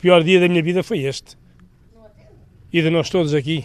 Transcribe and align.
pior 0.00 0.22
dia 0.22 0.40
da 0.40 0.48
minha 0.48 0.62
vida 0.62 0.82
foi 0.82 1.00
este. 1.00 1.36
E 2.72 2.80
de 2.80 2.90
nós 2.90 3.10
todos 3.10 3.34
aqui. 3.34 3.64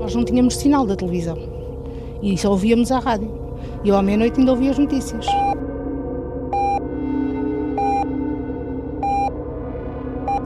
Nós 0.00 0.14
não 0.14 0.24
tínhamos 0.24 0.56
sinal 0.56 0.86
da 0.86 0.96
televisão 0.96 1.38
e 2.22 2.36
só 2.38 2.50
ouvíamos 2.50 2.90
a 2.90 2.98
rádio. 2.98 3.30
E 3.84 3.88
eu 3.88 3.96
à 3.96 4.02
meia-noite 4.02 4.38
ainda 4.38 4.52
ouvia 4.52 4.70
as 4.70 4.78
notícias. 4.78 5.26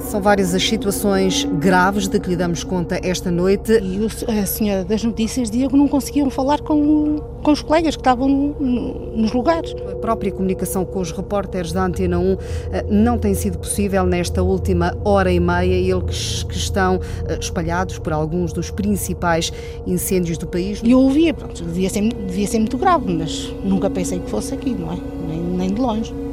São 0.08 0.22
várias 0.22 0.54
as 0.54 0.66
situações 0.66 1.44
graves 1.44 2.08
de 2.08 2.18
que 2.18 2.30
lhe 2.30 2.36
damos 2.36 2.64
conta 2.64 2.98
esta 3.02 3.30
noite. 3.30 3.72
E 3.72 4.40
a 4.40 4.46
senhora 4.46 4.82
das 4.82 5.04
notícias 5.04 5.50
que 5.50 5.76
não 5.76 5.86
conseguiam 5.86 6.30
falar 6.30 6.62
com, 6.62 7.18
com 7.42 7.52
os 7.52 7.60
colegas 7.60 7.94
que 7.94 8.00
estavam 8.00 8.26
no, 8.26 9.14
nos 9.14 9.32
lugares. 9.34 9.76
A 9.92 9.96
própria 9.96 10.32
comunicação 10.32 10.86
com 10.86 11.00
os 11.00 11.12
repórteres 11.12 11.72
da 11.72 11.84
Antena 11.84 12.18
1 12.18 12.36
eh, 12.72 12.86
não 12.88 13.18
tem 13.18 13.34
sido 13.34 13.58
possível 13.58 14.06
nesta 14.06 14.42
última 14.42 14.96
hora 15.04 15.30
e 15.30 15.38
meia, 15.38 15.74
eles 15.74 16.42
que 16.42 16.56
estão 16.56 16.98
eh, 17.27 17.36
espalhados 17.38 17.98
por 17.98 18.14
alguns 18.14 18.54
dos 18.54 18.70
principais 18.70 19.52
incêndios 19.86 20.38
do 20.38 20.46
país. 20.46 20.80
E 20.82 20.92
eu 20.92 21.00
ouvia, 21.00 21.34
pronto, 21.34 21.62
devia 21.62 21.90
ser, 21.90 22.00
devia 22.00 22.46
ser 22.46 22.60
muito 22.60 22.78
grave, 22.78 23.12
mas 23.12 23.52
nunca 23.62 23.90
pensei 23.90 24.18
que 24.18 24.30
fosse 24.30 24.55
aqui, 24.55 24.70
não 24.70 24.90
é? 24.90 24.96
Nem, 25.28 25.38
nem 25.38 25.74
de 25.74 25.80
longe. 25.83 26.27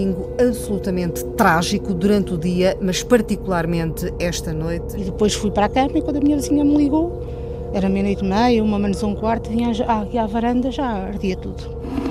Domingo 0.00 0.30
absolutamente 0.40 1.24
trágico 1.36 1.92
durante 1.92 2.32
o 2.32 2.38
dia, 2.38 2.76
mas 2.80 3.02
particularmente 3.02 4.12
esta 4.18 4.52
noite. 4.52 4.96
E 4.96 5.04
depois 5.04 5.34
fui 5.34 5.50
para 5.50 5.66
a 5.66 5.68
cama 5.68 5.98
e 5.98 6.02
quando 6.02 6.16
a 6.16 6.20
minha 6.20 6.36
vizinha 6.36 6.64
me 6.64 6.76
ligou, 6.76 7.22
era 7.74 7.88
meia-noite 7.88 8.24
e 8.24 8.28
meia, 8.28 8.64
uma 8.64 8.78
menos 8.78 9.02
um 9.02 9.14
quarto, 9.14 9.50
vinha 9.50 9.70
aqui 9.70 10.18
à 10.18 10.26
varanda, 10.26 10.70
já 10.70 10.86
ardia 10.86 11.36
tudo. 11.36 12.09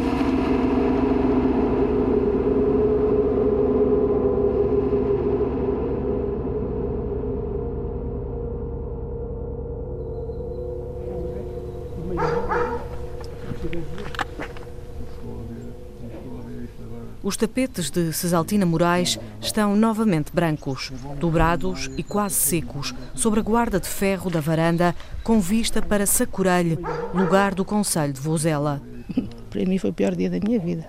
Tapetes 17.40 17.90
de 17.90 18.12
Cesaltina 18.12 18.66
Moraes 18.66 19.18
estão 19.40 19.74
novamente 19.74 20.30
brancos, 20.34 20.92
dobrados 21.18 21.90
e 21.98 22.04
quase 22.04 22.36
secos, 22.36 22.94
sobre 23.16 23.40
a 23.40 23.44
guarda 23.44 23.80
de 23.80 23.88
ferro 23.88 24.30
da 24.30 24.42
varanda, 24.42 24.94
com 25.24 25.40
vista 25.40 25.82
para 25.82 26.06
Sacurelho, 26.06 26.80
lugar 27.14 27.56
do 27.56 27.64
Conselho 27.64 28.12
de 28.12 28.20
Vozela. 28.20 28.82
Para 29.50 29.64
mim 29.64 29.78
foi 29.78 29.90
o 29.90 29.94
pior 29.94 30.16
dia 30.16 30.30
da 30.30 30.38
minha 30.46 30.60
vida. 30.60 30.86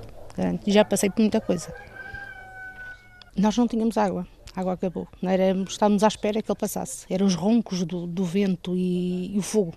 Já 0.66 0.84
passei 0.84 1.08
por 1.08 1.20
muita 1.20 1.40
coisa. 1.40 1.72
Nós 3.36 3.56
não 3.56 3.68
tínhamos 3.68 3.96
água. 3.96 4.26
A 4.56 4.60
água 4.60 4.72
acabou. 4.72 5.06
Não 5.22 5.30
era, 5.30 5.52
estávamos 5.62 6.02
à 6.02 6.08
espera 6.08 6.42
que 6.42 6.50
ele 6.50 6.58
passasse. 6.58 7.06
Eram 7.08 7.26
os 7.26 7.36
roncos 7.36 7.84
do, 7.84 8.08
do 8.08 8.24
vento 8.24 8.76
e, 8.76 9.36
e, 9.36 9.38
o 9.38 9.42
fogo. 9.42 9.74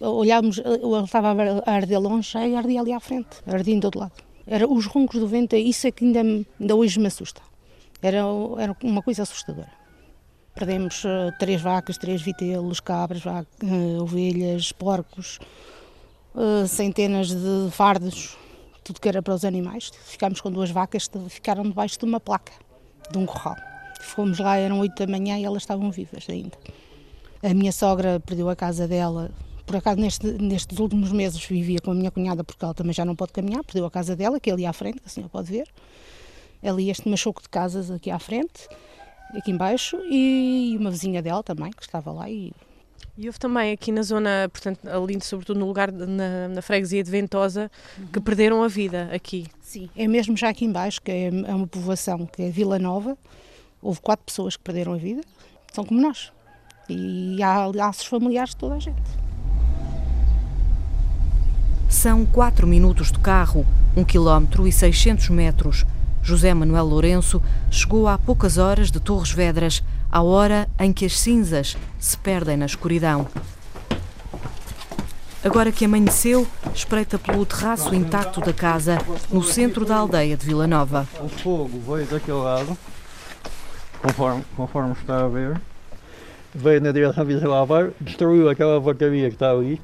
Olhávamos, 0.00 0.58
ele 0.58 1.04
estava 1.04 1.34
a 1.66 1.70
arder 1.70 2.00
longe 2.00 2.38
e 2.38 2.56
ardia 2.56 2.80
ali 2.80 2.92
à 2.92 3.00
frente, 3.00 3.28
ardia 3.46 3.74
em 3.74 3.80
todo 3.80 3.98
lado. 3.98 4.33
Era 4.46 4.68
os 4.68 4.86
roncos 4.86 5.18
do 5.18 5.26
vento, 5.26 5.56
isso 5.56 5.86
é 5.86 5.90
que 5.90 6.04
ainda, 6.04 6.20
ainda 6.20 6.76
hoje 6.76 6.98
me 7.00 7.06
assusta. 7.06 7.40
Era, 8.02 8.18
era 8.58 8.76
uma 8.82 9.02
coisa 9.02 9.22
assustadora. 9.22 9.70
Perdemos 10.54 11.02
uh, 11.04 11.32
três 11.38 11.60
vacas, 11.60 11.98
três 11.98 12.22
vitelos, 12.22 12.78
cabras, 12.78 13.24
uh, 13.24 14.02
ovelhas, 14.02 14.70
porcos, 14.70 15.38
uh, 16.34 16.66
centenas 16.68 17.28
de 17.28 17.70
fardos, 17.72 18.36
tudo 18.84 19.00
que 19.00 19.08
era 19.08 19.22
para 19.22 19.34
os 19.34 19.44
animais. 19.44 19.90
Ficámos 20.04 20.40
com 20.40 20.52
duas 20.52 20.70
vacas 20.70 21.08
que 21.08 21.18
ficaram 21.28 21.64
debaixo 21.64 21.98
de 21.98 22.04
uma 22.04 22.20
placa, 22.20 22.52
de 23.10 23.18
um 23.18 23.26
corral. 23.26 23.56
Fomos 24.00 24.38
lá, 24.38 24.56
eram 24.56 24.78
oito 24.80 24.94
da 24.94 25.10
manhã 25.10 25.38
e 25.38 25.44
elas 25.44 25.62
estavam 25.62 25.90
vivas 25.90 26.26
ainda. 26.28 26.56
A 27.42 27.52
minha 27.52 27.72
sogra 27.72 28.20
perdeu 28.20 28.48
a 28.48 28.54
casa 28.54 28.86
dela 28.86 29.30
por 29.66 29.76
acaso, 29.76 30.00
neste, 30.00 30.26
nestes 30.26 30.78
últimos 30.78 31.10
meses 31.10 31.42
vivia 31.44 31.78
com 31.82 31.90
a 31.90 31.94
minha 31.94 32.10
cunhada, 32.10 32.44
porque 32.44 32.64
ela 32.64 32.74
também 32.74 32.92
já 32.92 33.04
não 33.04 33.16
pode 33.16 33.32
caminhar, 33.32 33.64
perdeu 33.64 33.86
a 33.86 33.90
casa 33.90 34.14
dela, 34.14 34.38
que 34.38 34.50
é 34.50 34.52
ali 34.52 34.66
à 34.66 34.72
frente, 34.72 35.00
que 35.00 35.06
a 35.06 35.08
senhora 35.08 35.30
pode 35.30 35.50
ver. 35.50 35.68
Ali 36.62 36.90
este 36.90 37.08
machoco 37.08 37.42
de 37.42 37.48
casas 37.48 37.90
aqui 37.90 38.10
à 38.10 38.18
frente, 38.18 38.68
aqui 39.34 39.50
embaixo, 39.50 39.96
e 40.10 40.76
uma 40.78 40.90
vizinha 40.90 41.22
dela 41.22 41.42
também, 41.42 41.70
que 41.70 41.82
estava 41.82 42.12
lá. 42.12 42.28
E, 42.28 42.52
e 43.16 43.26
houve 43.26 43.38
também 43.38 43.72
aqui 43.72 43.90
na 43.90 44.02
zona, 44.02 44.48
portanto, 44.52 44.86
ali 44.88 45.18
sobretudo 45.22 45.58
no 45.60 45.66
lugar, 45.66 45.90
na, 45.90 46.48
na 46.48 46.62
freguesia 46.62 47.02
de 47.02 47.10
Ventosa, 47.10 47.70
uhum. 47.98 48.06
que 48.06 48.20
perderam 48.20 48.62
a 48.62 48.68
vida 48.68 49.08
aqui. 49.12 49.46
Sim, 49.60 49.88
é 49.96 50.06
mesmo 50.06 50.36
já 50.36 50.50
aqui 50.50 50.64
embaixo, 50.64 51.00
que 51.00 51.10
é, 51.10 51.26
é 51.26 51.54
uma 51.54 51.66
povoação, 51.66 52.26
que 52.26 52.42
é 52.42 52.50
Vila 52.50 52.78
Nova, 52.78 53.16
houve 53.80 54.00
quatro 54.00 54.24
pessoas 54.24 54.56
que 54.56 54.62
perderam 54.62 54.92
a 54.92 54.96
vida, 54.96 55.22
são 55.72 55.84
como 55.84 56.00
nós. 56.00 56.32
E 56.88 57.42
há 57.42 57.66
laços 57.66 58.04
familiares 58.04 58.50
de 58.50 58.56
toda 58.56 58.74
a 58.74 58.78
gente. 58.78 59.23
São 61.94 62.26
4 62.26 62.66
minutos 62.66 63.12
de 63.12 63.20
carro, 63.20 63.64
1 63.96 64.04
km 64.04 64.66
e 64.66 64.72
600 64.72 65.28
metros. 65.28 65.86
José 66.24 66.52
Manuel 66.52 66.84
Lourenço 66.84 67.40
chegou 67.70 68.08
há 68.08 68.18
poucas 68.18 68.58
horas 68.58 68.90
de 68.90 68.98
Torres 68.98 69.30
Vedras, 69.30 69.80
à 70.10 70.20
hora 70.20 70.68
em 70.78 70.92
que 70.92 71.06
as 71.06 71.18
cinzas 71.18 71.76
se 71.96 72.18
perdem 72.18 72.56
na 72.56 72.66
escuridão. 72.66 73.28
Agora 75.42 75.70
que 75.70 75.84
amanheceu, 75.84 76.46
espreita 76.74 77.16
pelo 77.16 77.46
terraço 77.46 77.94
intacto 77.94 78.40
da 78.40 78.52
casa, 78.52 78.98
no 79.30 79.42
centro 79.44 79.84
da 79.84 79.96
aldeia 79.96 80.36
de 80.36 80.44
Vila 80.44 80.66
Nova. 80.66 81.08
O 81.20 81.28
fogo 81.28 81.80
veio 81.86 82.06
daquele 82.08 82.38
lado, 82.38 82.76
conforme, 84.02 84.44
conforme 84.56 84.92
está 84.94 85.24
a 85.24 85.28
ver. 85.28 85.58
Veio 86.52 86.80
na 86.80 86.90
direção 86.90 87.24
de 87.24 87.36
Vila 87.36 87.94
destruiu 88.00 88.50
aquela 88.50 88.80
porcaria 88.80 89.28
que 89.28 89.36
está 89.36 89.52
ali, 89.52 89.80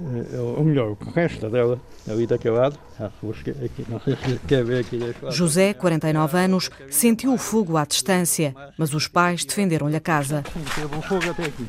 ou 0.00 0.64
melhor, 0.64 0.92
o 0.92 0.96
que 0.96 1.10
resta 1.10 1.50
dela, 1.50 1.80
ali 2.08 2.26
daquele 2.26 2.54
lado. 2.54 2.78
Aqui, 3.00 3.86
não 3.88 4.00
sei 4.00 4.16
se 4.24 4.38
quer 4.46 4.64
ver 4.64 4.80
aqui 4.80 4.98
José, 5.30 5.74
49 5.74 6.38
anos, 6.38 6.70
sentiu 6.88 7.32
o 7.34 7.38
fogo 7.38 7.76
à 7.76 7.84
distância, 7.84 8.54
mas 8.76 8.94
os 8.94 9.08
pais 9.08 9.44
defenderam-lhe 9.44 9.96
a 9.96 10.00
casa. 10.00 10.44
Teve 10.74 10.94
um 10.94 11.02
fogo 11.02 11.30
até 11.30 11.44
aqui. 11.44 11.66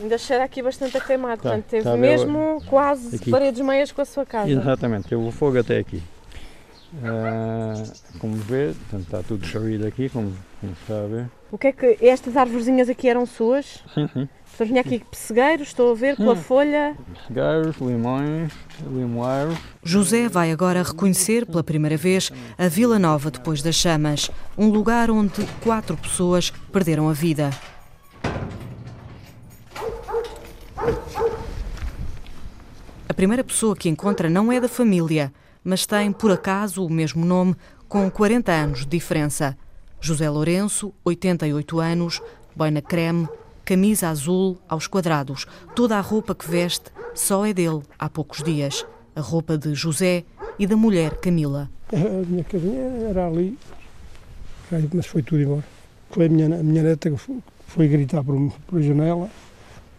Ainda 0.00 0.18
cheira 0.18 0.44
aqui 0.44 0.60
bastante 0.60 0.96
a 0.96 1.00
queimado, 1.00 1.36
tá, 1.42 1.50
portanto 1.50 1.64
teve 1.66 1.84
tá 1.84 1.96
mesmo 1.96 2.62
quase 2.66 3.16
aqui. 3.16 3.30
paredes 3.30 3.60
meias 3.60 3.92
com 3.92 4.02
a 4.02 4.04
sua 4.04 4.26
casa. 4.26 4.50
Exatamente, 4.50 5.08
teve 5.08 5.22
o 5.22 5.30
fogo 5.30 5.58
até 5.58 5.78
aqui. 5.78 6.02
Uh, 6.94 7.92
como 8.24 8.36
vê, 8.36 8.68
portanto, 8.68 9.02
está 9.02 9.22
tudo 9.22 9.40
destruído 9.42 9.86
aqui, 9.86 10.08
como, 10.08 10.32
como 10.58 10.72
está 10.72 10.94
a 10.94 11.06
ver. 11.06 11.30
O 11.52 11.58
que 11.58 11.66
é 11.66 11.72
que 11.72 11.98
estas 12.00 12.38
árvorezinhas 12.38 12.88
aqui 12.88 13.06
eram 13.06 13.26
suas? 13.26 13.84
Sim, 13.92 14.08
sim. 14.14 14.26
Tinha 14.56 14.80
aqui 14.80 15.02
pessegueiros, 15.10 15.68
estou 15.68 15.92
a 15.92 15.94
ver, 15.94 16.16
pela 16.16 16.34
folha. 16.34 16.96
Pessegueiros, 17.12 17.76
limões, 17.76 18.50
limoeiros. 18.80 19.58
José 19.82 20.26
vai 20.26 20.50
agora 20.50 20.82
reconhecer 20.82 21.44
pela 21.44 21.62
primeira 21.62 21.98
vez 21.98 22.32
a 22.56 22.66
Vila 22.66 22.98
Nova 22.98 23.30
depois 23.30 23.60
das 23.60 23.74
chamas, 23.74 24.30
um 24.56 24.70
lugar 24.70 25.10
onde 25.10 25.46
quatro 25.62 25.94
pessoas 25.94 26.48
perderam 26.72 27.10
a 27.10 27.12
vida. 27.12 27.50
A 33.06 33.12
primeira 33.14 33.44
pessoa 33.44 33.76
que 33.76 33.90
encontra 33.90 34.30
não 34.30 34.50
é 34.50 34.58
da 34.58 34.68
família, 34.68 35.30
mas 35.64 35.86
tem, 35.86 36.12
por 36.12 36.30
acaso, 36.30 36.84
o 36.84 36.90
mesmo 36.90 37.24
nome, 37.24 37.56
com 37.94 38.10
40 38.10 38.50
anos 38.50 38.80
de 38.80 38.86
diferença. 38.86 39.56
José 40.00 40.28
Lourenço, 40.28 40.92
88 41.04 41.78
anos, 41.78 42.20
boina 42.56 42.82
creme, 42.82 43.28
camisa 43.64 44.08
azul 44.08 44.58
aos 44.68 44.88
quadrados. 44.88 45.46
Toda 45.76 45.96
a 45.96 46.00
roupa 46.00 46.34
que 46.34 46.50
veste 46.50 46.90
só 47.14 47.46
é 47.46 47.52
dele 47.52 47.82
há 47.96 48.08
poucos 48.08 48.42
dias. 48.42 48.84
A 49.14 49.20
roupa 49.20 49.56
de 49.56 49.76
José 49.76 50.24
e 50.58 50.66
da 50.66 50.76
mulher 50.76 51.18
Camila. 51.18 51.70
A 51.92 52.26
minha 52.26 52.42
casinha 52.42 52.82
era 53.10 53.28
ali, 53.28 53.56
mas 54.92 55.06
foi 55.06 55.22
tudo 55.22 55.42
embora. 55.42 55.64
Foi 56.10 56.26
a 56.26 56.28
minha, 56.28 56.46
a 56.46 56.62
minha 56.64 56.82
neta 56.82 57.08
que 57.12 57.16
foi, 57.16 57.38
foi 57.68 57.86
gritar 57.86 58.24
por, 58.24 58.52
por 58.66 58.80
a 58.80 58.82
janela 58.82 59.30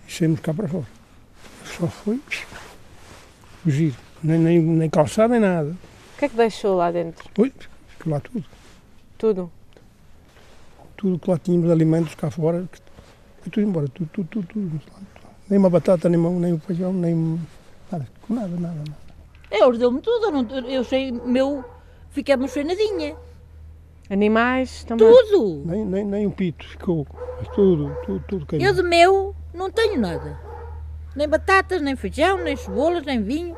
e 0.06 0.12
saímos 0.12 0.42
cá 0.42 0.54
para 0.54 0.68
fora. 0.68 0.88
Só 1.64 1.88
foi 1.88 2.20
fugir. 3.64 3.96
Nem, 4.22 4.38
nem, 4.38 4.62
nem 4.62 4.90
calçado, 4.90 5.32
nem 5.32 5.40
nada. 5.40 5.70
O 5.70 6.20
que 6.20 6.26
é 6.26 6.28
que 6.28 6.36
deixou 6.36 6.76
lá 6.76 6.92
dentro? 6.92 7.24
Oi, 7.38 7.54
lá 8.10 8.20
tudo. 8.20 8.46
Tudo? 9.18 9.52
Tudo 10.98 11.20
que 11.20 11.30
lá 11.30 11.38
tínhamos, 11.38 11.70
alimentos 11.70 12.16
cá 12.16 12.32
fora, 12.32 12.68
foi 13.42 13.52
tudo 13.52 13.68
embora, 13.68 13.88
tudo, 13.88 14.10
tudo, 14.14 14.28
tudo, 14.28 14.48
tudo. 14.48 14.82
Nem 15.50 15.60
uma 15.60 15.70
batata, 15.70 16.10
nem, 16.10 16.20
uma, 16.20 16.32
nem 16.32 16.54
um 16.54 16.60
feijão, 16.60 16.94
nem 16.94 17.40
nada, 17.92 18.08
nada, 18.30 18.48
nada. 18.48 18.76
nada. 18.76 19.06
É, 19.52 19.60
deu-me 19.78 20.02
tudo, 20.02 20.26
eu, 20.26 20.32
não, 20.32 20.60
eu 20.68 20.84
sei, 20.84 21.12
meu, 21.12 21.64
ficamos 22.10 22.52
sem 22.52 22.64
nadinha. 22.64 23.16
Animais 24.10 24.84
também? 24.84 25.08
Tudo! 25.08 25.64
Nem, 25.66 25.86
nem, 25.86 26.06
nem 26.06 26.28
um 26.28 26.32
pito 26.32 26.68
ficou. 26.68 27.08
Tudo, 27.54 27.96
tudo, 28.06 28.24
tudo 28.28 28.46
caiu. 28.46 28.62
Eu 28.62 28.74
de 28.74 28.84
meu 28.84 29.36
não 29.54 29.70
tenho 29.72 30.00
nada. 30.00 30.40
Nem 31.16 31.28
batatas, 31.28 31.82
nem 31.82 31.96
feijão, 31.96 32.38
nem 32.38 32.56
cebolas, 32.56 33.06
nem 33.06 33.22
vinho. 33.22 33.56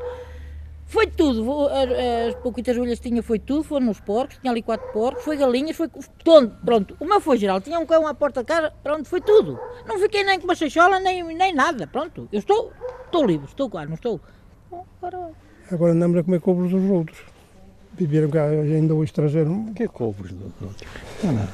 Foi 0.87 1.05
tudo. 1.05 1.67
As, 1.67 2.29
as 2.29 2.35
pouquitas 2.41 2.77
olhas 2.77 2.99
tinha, 2.99 3.21
foi 3.21 3.39
tudo. 3.39 3.63
Foram 3.63 3.87
nos 3.87 3.99
porcos, 3.99 4.37
tinha 4.37 4.51
ali 4.51 4.61
quatro 4.61 4.87
porcos, 4.93 5.23
foi 5.23 5.37
galinhas, 5.37 5.75
foi 5.75 5.89
tudo. 6.23 6.55
Pronto. 6.65 6.95
O 6.99 7.05
meu 7.05 7.19
foi 7.19 7.37
geral. 7.37 7.59
Tinha 7.61 7.77
um 7.77 7.85
cão 7.85 8.07
à 8.07 8.13
porta 8.13 8.41
da 8.41 8.45
casa, 8.45 8.73
pronto, 8.81 9.07
foi 9.07 9.21
tudo. 9.21 9.59
Não 9.85 9.99
fiquei 9.99 10.23
nem 10.23 10.39
com 10.39 10.45
uma 10.45 10.55
seixola, 10.55 10.99
nem, 10.99 11.23
nem 11.23 11.53
nada. 11.53 11.85
Pronto. 11.85 12.27
Eu 12.31 12.39
estou, 12.39 12.71
estou 13.05 13.25
livre, 13.25 13.47
estou 13.47 13.69
quase, 13.69 13.87
não 13.87 13.95
estou. 13.95 14.19
Agora, 15.01 15.31
Agora 15.69 15.91
andamos 15.91 16.17
a 16.17 16.23
comer 16.23 16.39
cobros 16.39 16.71
dos 16.71 16.89
outros. 16.89 17.19
Viveram 17.93 18.29
cá 18.29 18.45
ainda 18.45 18.95
o 18.95 19.03
estrangeiro. 19.03 19.51
O 19.51 19.73
que 19.73 19.83
é 19.83 19.87
cobros 19.87 20.31
dos 20.31 20.53
outros? 20.61 20.87
Não 21.23 21.31
é 21.31 21.33
nada. 21.33 21.51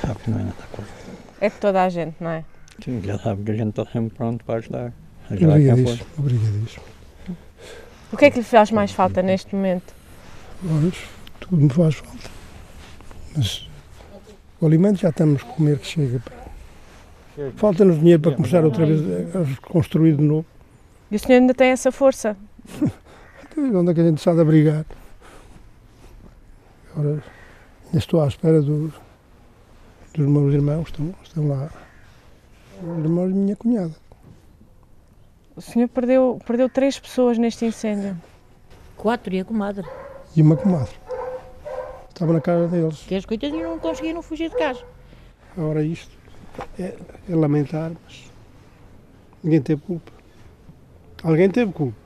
Sabe 0.00 0.18
que 0.24 0.30
não 0.30 0.40
é 0.40 0.42
nada 0.42 0.64
coisa. 0.72 0.90
É 1.40 1.48
de 1.48 1.56
toda 1.56 1.84
a 1.84 1.88
gente, 1.88 2.16
não 2.20 2.30
é? 2.30 2.44
Sim, 2.82 3.00
já 3.04 3.18
sabe 3.18 3.44
que 3.44 3.50
a 3.52 3.54
gente 3.54 3.70
está 3.70 3.84
sempre 3.86 4.16
pronto 4.16 4.44
para 4.44 4.56
ajudar. 4.56 4.92
Obrigadíssimo. 5.30 6.06
Obrigadíssimo. 6.18 6.97
O 8.12 8.16
que 8.16 8.24
é 8.24 8.30
que 8.30 8.38
lhe 8.38 8.44
faz 8.44 8.70
mais 8.70 8.90
falta 8.90 9.22
neste 9.22 9.54
momento? 9.54 9.92
Olha, 10.64 10.92
tudo 11.40 11.56
me 11.56 11.68
faz 11.68 11.96
falta. 11.96 12.30
Mas 13.36 13.68
o 14.60 14.66
alimento 14.66 15.00
já 15.00 15.10
estamos 15.10 15.42
a 15.42 15.44
comer 15.44 15.78
que 15.78 15.86
chega. 15.86 16.22
Falta-nos 17.56 17.98
dinheiro 17.98 18.20
para 18.20 18.34
começar 18.34 18.64
outra 18.64 18.84
vez 18.84 19.00
a 19.34 19.68
construir 19.68 20.16
de 20.16 20.22
novo. 20.22 20.46
E 21.10 21.16
o 21.16 21.18
senhor 21.18 21.38
ainda 21.38 21.54
tem 21.54 21.68
essa 21.68 21.92
força? 21.92 22.36
Onde 23.56 23.90
é 23.90 23.94
que 23.94 24.00
a 24.00 24.04
gente 24.04 24.20
sabe 24.20 24.40
abrigar? 24.40 24.84
Agora, 26.92 27.22
ainda 27.86 27.98
estou 27.98 28.22
à 28.22 28.26
espera 28.26 28.60
do, 28.60 28.92
dos 30.14 30.26
meus 30.26 30.52
irmãos, 30.52 30.88
estão, 30.88 31.14
estão 31.22 31.48
lá. 31.48 31.70
Os 32.82 33.04
irmãos 33.04 33.28
de 33.28 33.34
minha 33.34 33.56
cunhada. 33.56 33.94
O 35.58 35.60
senhor 35.60 35.88
perdeu, 35.88 36.38
perdeu 36.46 36.68
três 36.68 37.00
pessoas 37.00 37.36
neste 37.36 37.64
incêndio. 37.66 38.16
Quatro 38.96 39.34
e 39.34 39.40
a 39.40 39.44
comadre. 39.44 39.84
E 40.36 40.40
uma 40.40 40.56
comadre. 40.56 40.94
Estava 42.10 42.32
na 42.32 42.40
casa 42.40 42.68
deles. 42.68 43.00
Que 43.00 43.16
as 43.16 43.24
coitadinhos 43.24 43.68
não 43.68 43.76
conseguiram 43.80 44.22
fugir 44.22 44.50
de 44.50 44.56
casa. 44.56 44.84
Agora 45.56 45.82
isto 45.82 46.16
é, 46.78 46.94
é 47.28 47.34
lamentar, 47.34 47.90
mas 48.04 48.30
ninguém 49.42 49.60
teve 49.60 49.82
culpa. 49.82 50.12
Alguém 51.24 51.50
teve 51.50 51.72
culpa, 51.72 51.98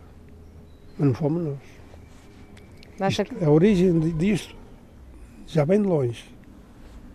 mas 0.96 1.08
não 1.08 1.14
fomos 1.14 1.44
nós. 1.44 1.58
Acha 3.00 3.22
que... 3.22 3.44
A 3.44 3.50
origem 3.50 4.00
disto 4.16 4.56
já 5.46 5.66
vem 5.66 5.82
de 5.82 5.88
longe, 5.88 6.24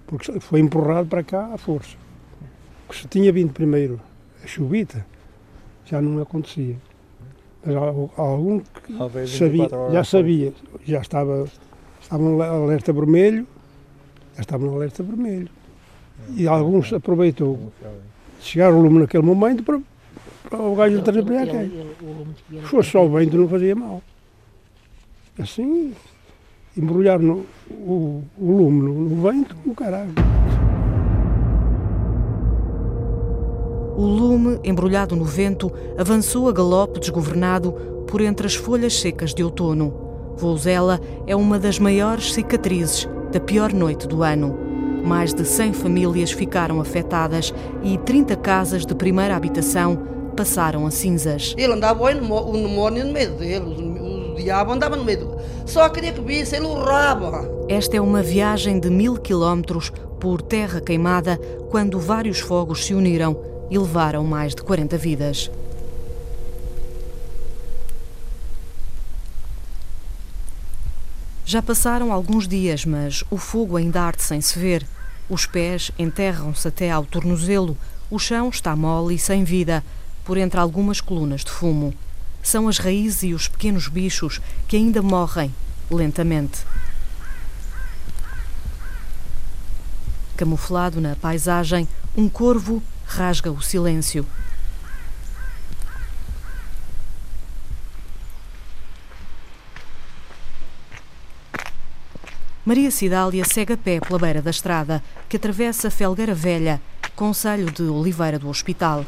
porque 0.05 0.39
foi 0.39 0.59
empurrado 0.59 1.07
para 1.07 1.23
cá 1.23 1.51
à 1.51 1.57
força. 1.57 1.97
Porque 2.85 3.01
se 3.01 3.07
tinha 3.07 3.33
vindo 3.33 3.51
primeiro 3.53 3.99
a 4.43 4.45
chuvita, 4.45 5.03
já 5.89 6.01
não 6.01 6.21
acontecia. 6.21 6.75
Mas 7.65 7.75
algum 7.75 8.59
que 8.59 9.27
sabia, 9.27 9.69
já 9.91 10.03
sabia, 10.03 10.53
já 10.85 10.99
estava, 10.99 11.47
estava 12.01 12.23
no 12.23 12.41
alerta 12.41 12.93
vermelho, 12.93 13.47
já 14.35 14.41
estava 14.41 14.65
no 14.65 14.75
alerta 14.75 15.03
vermelho. 15.03 15.49
E 16.35 16.47
alguns 16.47 16.91
aproveitou 16.93 17.71
chegar 18.39 18.71
o 18.71 18.81
lume 18.81 18.99
naquele 18.99 19.23
momento 19.23 19.63
para, 19.63 19.79
para 20.49 20.61
o 20.61 20.75
gajo 20.75 21.01
trazer 21.01 21.21
a 21.21 21.47
quem. 21.47 21.71
Se 22.61 22.67
fosse 22.67 22.91
só 22.91 23.05
o 23.05 23.09
vento 23.09 23.37
não 23.37 23.47
fazia 23.47 23.75
mal. 23.75 24.01
Assim, 25.39 25.93
embrulhar 26.75 27.19
no, 27.19 27.45
o, 27.69 28.23
o 28.37 28.51
lume 28.51 28.81
no, 28.81 29.09
no 29.09 29.29
vento, 29.29 29.55
o 29.65 29.75
caralho. 29.75 30.13
O 33.97 34.05
lume, 34.05 34.59
embrulhado 34.63 35.15
no 35.15 35.25
vento, 35.25 35.73
avançou 35.97 36.47
a 36.47 36.51
galope 36.51 36.99
desgovernado 36.99 37.71
por 38.05 38.21
entre 38.21 38.45
as 38.45 38.53
folhas 38.53 38.93
secas 38.93 39.33
de 39.33 39.43
outono. 39.43 39.91
Vouzela 40.37 41.01
é 41.25 41.35
uma 41.35 41.57
das 41.57 41.79
maiores 41.79 42.31
cicatrizes 42.31 43.09
da 43.31 43.39
pior 43.39 43.73
noite 43.73 44.07
do 44.07 44.21
ano. 44.21 44.55
Mais 45.03 45.33
de 45.33 45.43
100 45.43 45.73
famílias 45.73 46.31
ficaram 46.31 46.79
afetadas 46.79 47.51
e 47.81 47.97
30 47.97 48.35
casas 48.35 48.85
de 48.85 48.93
primeira 48.93 49.35
habitação 49.35 49.97
passaram 50.35 50.85
a 50.85 50.91
cinzas. 50.91 51.55
Ele 51.57 51.73
andava 51.73 52.03
o 52.03 52.51
demónio 52.53 53.03
no 53.03 53.11
meio 53.11 53.31
dele, 53.31 53.65
o, 53.65 54.33
o 54.33 54.35
diabo 54.35 54.73
andava 54.73 54.95
no 54.95 55.03
meio 55.03 55.25
dele. 55.25 55.41
Só 55.65 55.89
queria 55.89 56.13
que 56.13 56.21
visse, 56.21 56.55
ele 56.55 56.67
urrava. 56.67 57.49
Esta 57.67 57.97
é 57.97 58.01
uma 58.01 58.21
viagem 58.21 58.79
de 58.79 58.91
mil 58.91 59.15
quilómetros 59.15 59.91
por 60.19 60.39
terra 60.39 60.79
queimada 60.79 61.39
quando 61.71 61.99
vários 61.99 62.39
fogos 62.39 62.85
se 62.85 62.93
uniram 62.93 63.56
e 63.69 63.77
levaram 63.77 64.23
mais 64.23 64.55
de 64.55 64.61
40 64.61 64.97
vidas. 64.97 65.49
Já 71.45 71.61
passaram 71.61 72.11
alguns 72.11 72.45
dias, 72.45 72.83
mas 72.83 73.23
o 73.31 73.37
fogo 73.37 73.77
ainda 73.77 74.01
arde 74.01 74.21
sem 74.21 74.41
se 74.41 74.59
ver. 74.59 74.85
Os 75.29 75.45
pés 75.45 75.91
enterram-se 75.97 76.67
até 76.67 76.91
ao 76.91 77.05
tornozelo, 77.05 77.77
o 78.09 78.19
chão 78.19 78.49
está 78.49 78.75
mole 78.75 79.15
e 79.15 79.19
sem 79.19 79.45
vida, 79.45 79.81
por 80.25 80.37
entre 80.37 80.59
algumas 80.59 80.99
colunas 80.99 81.45
de 81.45 81.51
fumo. 81.51 81.93
São 82.43 82.67
as 82.67 82.77
raízes 82.77 83.23
e 83.23 83.33
os 83.33 83.47
pequenos 83.47 83.87
bichos 83.87 84.41
que 84.67 84.75
ainda 84.75 85.01
morrem, 85.01 85.53
lentamente. 85.89 86.65
Camuflado 90.35 90.99
na 90.99 91.15
paisagem, 91.15 91.87
um 92.15 92.27
corvo 92.27 92.83
rasga 93.07 93.51
o 93.51 93.61
silêncio. 93.61 94.25
Maria 102.65 102.91
Cidália 102.91 103.45
segue 103.45 103.73
a 103.73 103.77
pé 103.77 104.01
pela 104.01 104.19
beira 104.19 104.41
da 104.41 104.51
estrada, 104.51 105.01
que 105.29 105.37
atravessa 105.37 105.89
Felgueira 105.89 106.35
Velha, 106.35 106.81
Conselho 107.15 107.71
de 107.71 107.83
Oliveira 107.83 108.37
do 108.37 108.49
Hospital. 108.49 109.05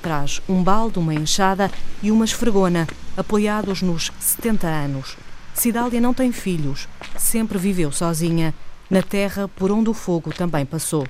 Traz 0.00 0.40
um 0.48 0.62
balde, 0.62 0.98
uma 0.98 1.12
enxada 1.12 1.70
e 2.02 2.10
uma 2.10 2.24
esfregona, 2.24 2.88
apoiados 3.14 3.82
nos 3.82 4.10
70 4.18 4.66
anos. 4.66 5.18
Cidália 5.52 6.00
não 6.00 6.14
tem 6.14 6.32
filhos, 6.32 6.88
sempre 7.18 7.58
viveu 7.58 7.92
sozinha, 7.92 8.54
na 8.88 9.02
terra 9.02 9.46
por 9.46 9.70
onde 9.70 9.90
o 9.90 9.94
fogo 9.94 10.32
também 10.32 10.64
passou. 10.64 11.06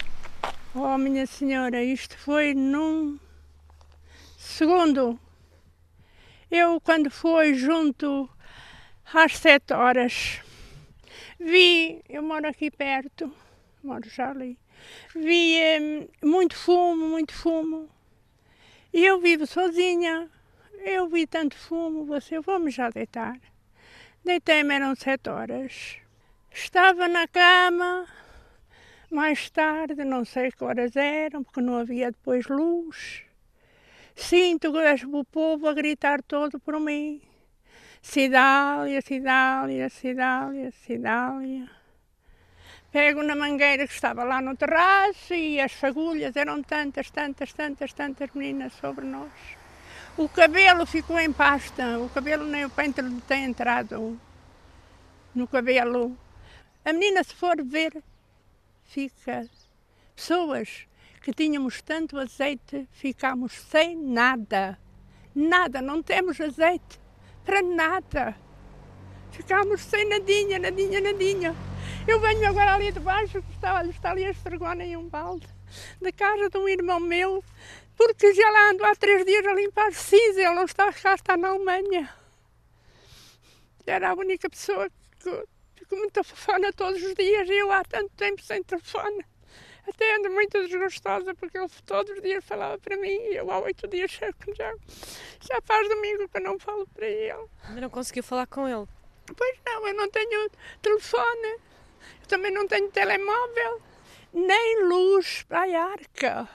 Oh, 0.74 0.96
minha 0.96 1.26
senhora, 1.26 1.84
isto 1.84 2.16
foi 2.16 2.54
num 2.54 3.18
segundo. 4.38 5.20
Eu, 6.50 6.80
quando 6.80 7.10
fui 7.10 7.52
junto 7.52 8.26
às 9.12 9.36
sete 9.36 9.74
horas, 9.74 10.40
vi, 11.38 12.02
eu 12.08 12.22
moro 12.22 12.48
aqui 12.48 12.70
perto, 12.70 13.30
moro 13.84 14.08
já 14.08 14.30
ali, 14.30 14.58
vi 15.14 15.58
hum, 15.78 16.08
muito 16.26 16.56
fumo, 16.56 17.06
muito 17.06 17.34
fumo. 17.34 17.86
E 18.94 19.04
eu 19.04 19.20
vivo 19.20 19.46
sozinha, 19.46 20.26
eu 20.78 21.06
vi 21.06 21.26
tanto 21.26 21.54
fumo, 21.54 22.06
você, 22.06 22.40
vamos 22.40 22.72
já 22.72 22.88
deitar. 22.88 23.38
Deitei-me, 24.24 24.74
eram 24.74 24.94
sete 24.94 25.28
horas. 25.28 25.98
Estava 26.50 27.08
na 27.08 27.28
cama, 27.28 28.06
mais 29.12 29.50
tarde, 29.50 30.04
não 30.04 30.24
sei 30.24 30.50
que 30.50 30.64
horas 30.64 30.96
eram, 30.96 31.44
porque 31.44 31.60
não 31.60 31.78
havia 31.78 32.10
depois 32.10 32.46
luz. 32.46 33.22
Sinto 34.14 34.72
o 35.12 35.24
povo 35.24 35.68
a 35.68 35.74
gritar 35.74 36.22
todo 36.22 36.58
por 36.58 36.80
mim. 36.80 37.20
Cidália, 38.00 39.00
Cidália, 39.00 39.88
Cidália, 39.88 40.72
Cidália. 40.72 41.70
Pego 42.90 43.22
na 43.22 43.34
mangueira 43.34 43.86
que 43.86 43.92
estava 43.94 44.24
lá 44.24 44.40
no 44.42 44.56
terraço 44.56 45.32
e 45.32 45.60
as 45.60 45.72
fagulhas 45.72 46.36
eram 46.36 46.62
tantas, 46.62 47.10
tantas, 47.10 47.52
tantas, 47.52 47.92
tantas 47.92 48.30
meninas 48.34 48.72
sobre 48.74 49.06
nós. 49.06 49.30
O 50.16 50.28
cabelo 50.28 50.84
ficou 50.84 51.18
em 51.18 51.32
pasta, 51.32 51.98
o 51.98 52.08
cabelo 52.10 52.44
nem 52.44 52.66
o 52.66 52.70
pente 52.70 53.00
tem 53.26 53.44
entrado 53.44 54.20
no 55.34 55.46
cabelo. 55.46 56.14
A 56.84 56.92
menina, 56.92 57.24
se 57.24 57.34
for 57.34 57.64
ver, 57.64 58.02
fica. 58.92 59.48
Pessoas 60.14 60.86
que 61.22 61.32
tínhamos 61.32 61.80
tanto 61.80 62.18
azeite, 62.18 62.86
ficamos 62.92 63.52
sem 63.52 63.96
nada. 63.96 64.78
Nada, 65.34 65.80
não 65.80 66.02
temos 66.02 66.38
azeite 66.40 67.00
para 67.44 67.62
nada. 67.62 68.36
Ficámos 69.30 69.80
sem 69.80 70.06
nadinha, 70.06 70.58
nadinha, 70.58 71.00
nadinha. 71.00 71.56
Eu 72.06 72.20
venho 72.20 72.46
agora 72.46 72.74
ali 72.74 72.92
de 72.92 73.00
baixo, 73.00 73.38
está, 73.54 73.82
está 73.86 74.10
ali 74.10 74.26
a 74.26 74.30
estragona 74.30 74.84
em 74.84 74.96
um 74.96 75.08
balde, 75.08 75.48
da 76.00 76.12
casa 76.12 76.50
de 76.50 76.58
um 76.58 76.68
irmão 76.68 77.00
meu, 77.00 77.42
porque 77.96 78.34
já 78.34 78.50
lá 78.50 78.70
ando 78.70 78.84
há 78.84 78.94
três 78.94 79.24
dias 79.24 79.46
a 79.46 79.54
limpar 79.54 79.92
cinza, 79.92 80.40
ele 80.40 80.54
não 80.54 80.64
está 80.64 80.92
cá, 80.92 81.14
está 81.14 81.36
na 81.36 81.48
Alemanha. 81.48 82.12
Era 83.86 84.10
a 84.10 84.14
única 84.14 84.50
pessoa 84.50 84.90
que 85.18 85.44
que 85.92 86.00
me 86.00 86.10
telefona 86.10 86.72
todos 86.72 87.02
os 87.02 87.14
dias 87.14 87.48
e 87.48 87.52
eu 87.52 87.70
há 87.70 87.84
tanto 87.84 88.10
tempo 88.16 88.42
sem 88.42 88.62
telefone. 88.62 89.24
Até 89.86 90.16
ando 90.16 90.30
muito 90.30 90.58
desgostosa 90.66 91.34
porque 91.34 91.58
ele 91.58 91.68
todos 91.84 92.16
os 92.16 92.22
dias 92.22 92.42
falava 92.44 92.78
para 92.78 92.96
mim 92.96 93.08
e 93.08 93.36
eu 93.36 93.50
há 93.50 93.58
oito 93.58 93.86
dias 93.88 94.10
já, 94.10 94.32
já, 94.56 94.74
já 95.40 95.60
faz 95.62 95.88
domingo 95.88 96.28
que 96.28 96.38
eu 96.38 96.42
não 96.42 96.58
falo 96.58 96.86
para 96.94 97.06
ele. 97.06 97.46
Ainda 97.64 97.80
não 97.80 97.90
conseguiu 97.90 98.22
falar 98.22 98.46
com 98.46 98.66
ele? 98.68 98.86
Pois 99.36 99.58
não, 99.66 99.86
eu 99.86 99.94
não 99.94 100.08
tenho 100.10 100.50
telefone, 100.80 101.58
eu 102.20 102.26
também 102.28 102.52
não 102.52 102.66
tenho 102.66 102.90
telemóvel, 102.90 103.82
nem 104.32 104.84
luz 104.84 105.42
para 105.42 105.64
a 105.64 105.84
arca. 105.84 106.48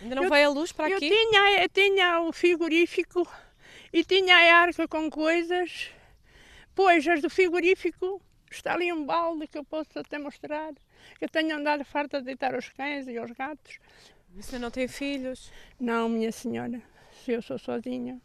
Ainda 0.00 0.14
não 0.16 0.24
eu, 0.24 0.28
vai 0.28 0.42
a 0.42 0.48
luz 0.48 0.72
para 0.72 0.90
eu 0.90 0.96
aqui? 0.96 1.08
Tinha, 1.08 1.62
eu 1.62 1.68
tinha 1.68 2.20
o 2.22 2.32
frigorífico 2.32 3.28
e 3.92 4.02
tinha 4.04 4.36
a 4.36 4.56
arca 4.56 4.88
com 4.88 5.10
coisas, 5.10 5.90
pois 6.74 7.06
as 7.06 7.20
do 7.20 7.30
frigorífico 7.30 8.20
está 8.56 8.74
ali 8.74 8.92
um 8.92 9.04
balde 9.04 9.46
que 9.46 9.58
eu 9.58 9.64
posso 9.64 9.98
até 9.98 10.18
mostrar. 10.18 10.72
Eu 11.20 11.28
tenho 11.28 11.56
andado 11.56 11.84
farta 11.84 12.18
de 12.18 12.26
deitar 12.26 12.54
os 12.54 12.68
cães 12.68 13.06
e 13.08 13.18
os 13.18 13.30
gatos. 13.32 13.78
Você 14.34 14.58
não 14.58 14.70
tem 14.70 14.88
filhos? 14.88 15.52
Não, 15.78 16.08
minha 16.08 16.32
senhora, 16.32 16.80
eu 17.26 17.40
sou 17.40 17.58
sozinha. 17.58 18.20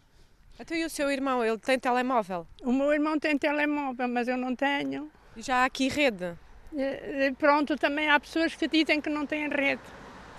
Então 0.60 0.76
e 0.76 0.84
o 0.84 0.90
seu 0.90 1.10
irmão, 1.10 1.44
ele 1.44 1.58
tem 1.58 1.80
telemóvel? 1.80 2.46
O 2.64 2.74
meu 2.74 2.92
irmão 2.92 3.18
tem 3.20 3.38
telemóvel, 3.38 4.08
mas 4.08 4.28
eu 4.28 4.36
não 4.36 4.56
tenho. 4.56 5.10
E 5.38 5.42
já 5.42 5.58
há 5.58 5.66
aqui 5.66 5.88
rede? 5.88 6.36
E, 6.74 7.32
pronto, 7.38 7.78
também 7.78 8.10
há 8.10 8.20
pessoas 8.20 8.56
que 8.56 8.68
dizem 8.68 9.00
que 9.00 9.10
não 9.10 9.26
têm 9.26 9.48
rede. 9.48 9.82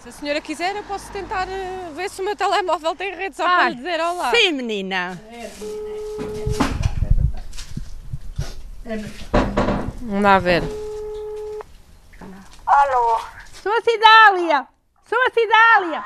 Se 0.00 0.08
a 0.08 0.12
senhora 0.12 0.40
quiser, 0.40 0.74
eu 0.76 0.84
posso 0.84 1.10
tentar 1.12 1.46
uh, 1.46 1.94
ver 1.94 2.08
se 2.08 2.20
o 2.20 2.24
meu 2.24 2.34
telemóvel 2.34 2.94
tem 2.96 3.14
rede 3.14 3.36
só 3.36 3.44
ah, 3.44 3.56
para 3.56 3.68
lhe 3.70 3.76
dizer 3.76 4.00
olá. 4.00 4.30
Sim, 4.30 4.52
menina. 4.52 5.20
Vamos 8.84 9.02
lá 9.02 9.30
ver. 9.30 9.39
Alô? 12.66 13.20
Sou 13.52 13.70
a 13.70 13.80
Cidália. 13.82 14.66
Sou 15.06 15.18
a 15.26 15.30
Cidália. 15.30 16.02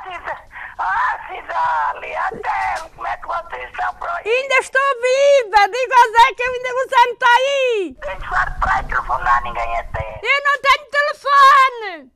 Ah, 0.76 1.18
Cidália, 1.28 2.20
até 2.20 2.88
como 2.88 3.06
é 3.06 3.16
que 3.16 3.26
vocês 3.28 3.70
estão 3.70 3.94
por 3.94 4.08
aí? 4.08 4.28
Ainda 4.28 4.54
estou 4.56 4.80
viva. 5.00 5.68
Digo 5.68 5.94
a 5.94 6.06
Zé 6.10 6.34
que 6.34 6.42
ainda 6.42 6.68
o 6.74 6.88
Zé 6.88 7.06
não 7.06 7.12
está 7.12 7.26
aí. 7.36 7.96
Quem 8.02 8.18
te 8.18 8.28
para 8.28 8.82
telefonar, 8.82 9.42
ninguém 9.44 9.78
atende. 9.78 10.20
Eu 10.26 10.44
não 10.44 10.60
tenho 10.60 10.90
telefone. 10.90 12.12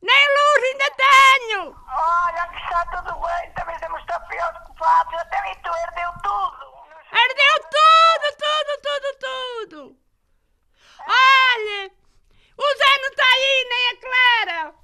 Nem 0.00 0.26
luz 0.28 0.64
ainda 0.64 0.90
tenho! 0.96 1.76
Olha, 1.96 2.50
está 2.62 2.84
tudo 2.86 3.14
bem, 3.26 3.50
também 3.52 3.78
temos 3.78 4.04
tapiotes 4.04 4.66
cofados, 4.66 5.14
até 5.14 5.50
e 5.50 5.56
tu 5.56 5.70
herdeu 5.70 6.10
tudo! 6.22 6.66
Herdeu 7.10 7.54
tudo, 7.72 8.36
tudo, 8.36 8.80
tudo, 8.82 9.18
tudo! 9.18 10.03
Olha, 11.06 11.90
o 12.56 12.76
Zé 12.78 12.92
não 13.02 13.10
está 13.10 13.24
aí, 13.34 13.54
nem 13.70 13.88
a 13.88 13.96
Clara! 14.00 14.74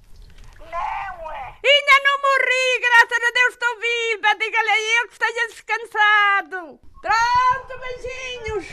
Não, 0.60 1.32
é? 1.32 1.54
Ainda 1.64 1.96
não 2.04 2.16
morri, 2.22 2.68
graças 2.80 3.22
a 3.24 3.32
Deus 3.32 3.52
estou 3.54 3.74
viva! 3.80 4.34
Diga-lhe 4.38 4.70
a 4.70 4.78
ele 4.78 5.08
que 5.08 5.12
esteja 5.12 5.48
descansado! 5.48 6.80
Pronto, 7.00 7.72
beijinhos! 7.80 8.66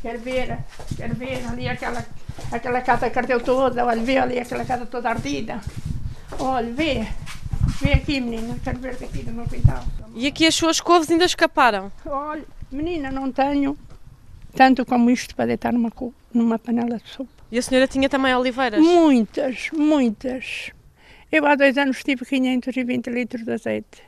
Quer 0.00 0.18
ver, 0.18 0.58
quer 0.96 1.14
ver 1.14 1.46
ali 1.46 1.68
aquela 1.68 2.04
Aquela 2.50 2.80
casa 2.82 3.10
que 3.10 3.18
ardeu 3.18 3.40
toda, 3.40 3.84
olha, 3.84 4.02
vê 4.02 4.18
ali 4.18 4.38
aquela 4.38 4.64
casa 4.64 4.86
toda 4.86 5.08
ardida. 5.08 5.60
Olha, 6.38 6.72
vê. 6.72 7.06
Vê 7.80 7.94
aqui, 7.94 8.20
menina, 8.20 8.58
quero 8.62 8.78
ver 8.78 8.96
daqui 8.96 9.22
do 9.22 9.32
meu 9.32 9.46
quintal. 9.46 9.82
E 10.14 10.26
aqui 10.26 10.46
as 10.46 10.54
suas 10.54 10.80
couves 10.80 11.10
ainda 11.10 11.24
escaparam? 11.24 11.90
Olha, 12.04 12.44
menina, 12.70 13.10
não 13.10 13.32
tenho 13.32 13.76
tanto 14.54 14.84
como 14.84 15.10
isto 15.10 15.34
para 15.34 15.46
deitar 15.46 15.72
numa, 15.72 15.92
numa 16.32 16.58
panela 16.58 16.98
de 16.98 17.08
sopa. 17.08 17.30
E 17.50 17.58
a 17.58 17.62
senhora 17.62 17.86
tinha 17.86 18.08
também 18.08 18.34
oliveiras? 18.34 18.80
Muitas, 18.80 19.70
muitas. 19.72 20.72
Eu 21.30 21.46
há 21.46 21.54
dois 21.54 21.76
anos 21.78 22.02
tive 22.02 22.24
520 22.24 23.10
litros 23.10 23.44
de 23.44 23.52
azeite. 23.52 24.02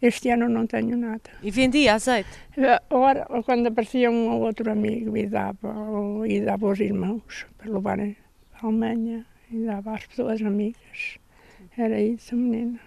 Este 0.00 0.30
ano 0.30 0.48
não 0.48 0.66
tenho 0.66 0.96
nada. 0.96 1.30
E 1.42 1.50
vendia 1.50 1.94
azeite? 1.94 2.30
Eh, 2.56 2.82
ora, 2.90 3.26
quando 3.44 3.66
aparecia 3.66 4.10
um 4.10 4.30
ou 4.30 4.42
outro 4.42 4.70
amigo 4.70 5.16
e 5.16 5.26
dava, 5.26 5.72
ou, 5.72 6.26
e 6.26 6.40
dava 6.40 6.66
aos 6.66 6.80
irmãos 6.80 7.46
para 7.58 7.70
levarem 7.70 8.16
à 8.54 8.66
Alemanha 8.66 9.26
e 9.50 9.64
dava 9.64 9.94
às 9.94 10.06
pessoas 10.06 10.40
amigas. 10.40 11.18
Era 11.76 12.00
isso, 12.00 12.34
menina. 12.34 12.80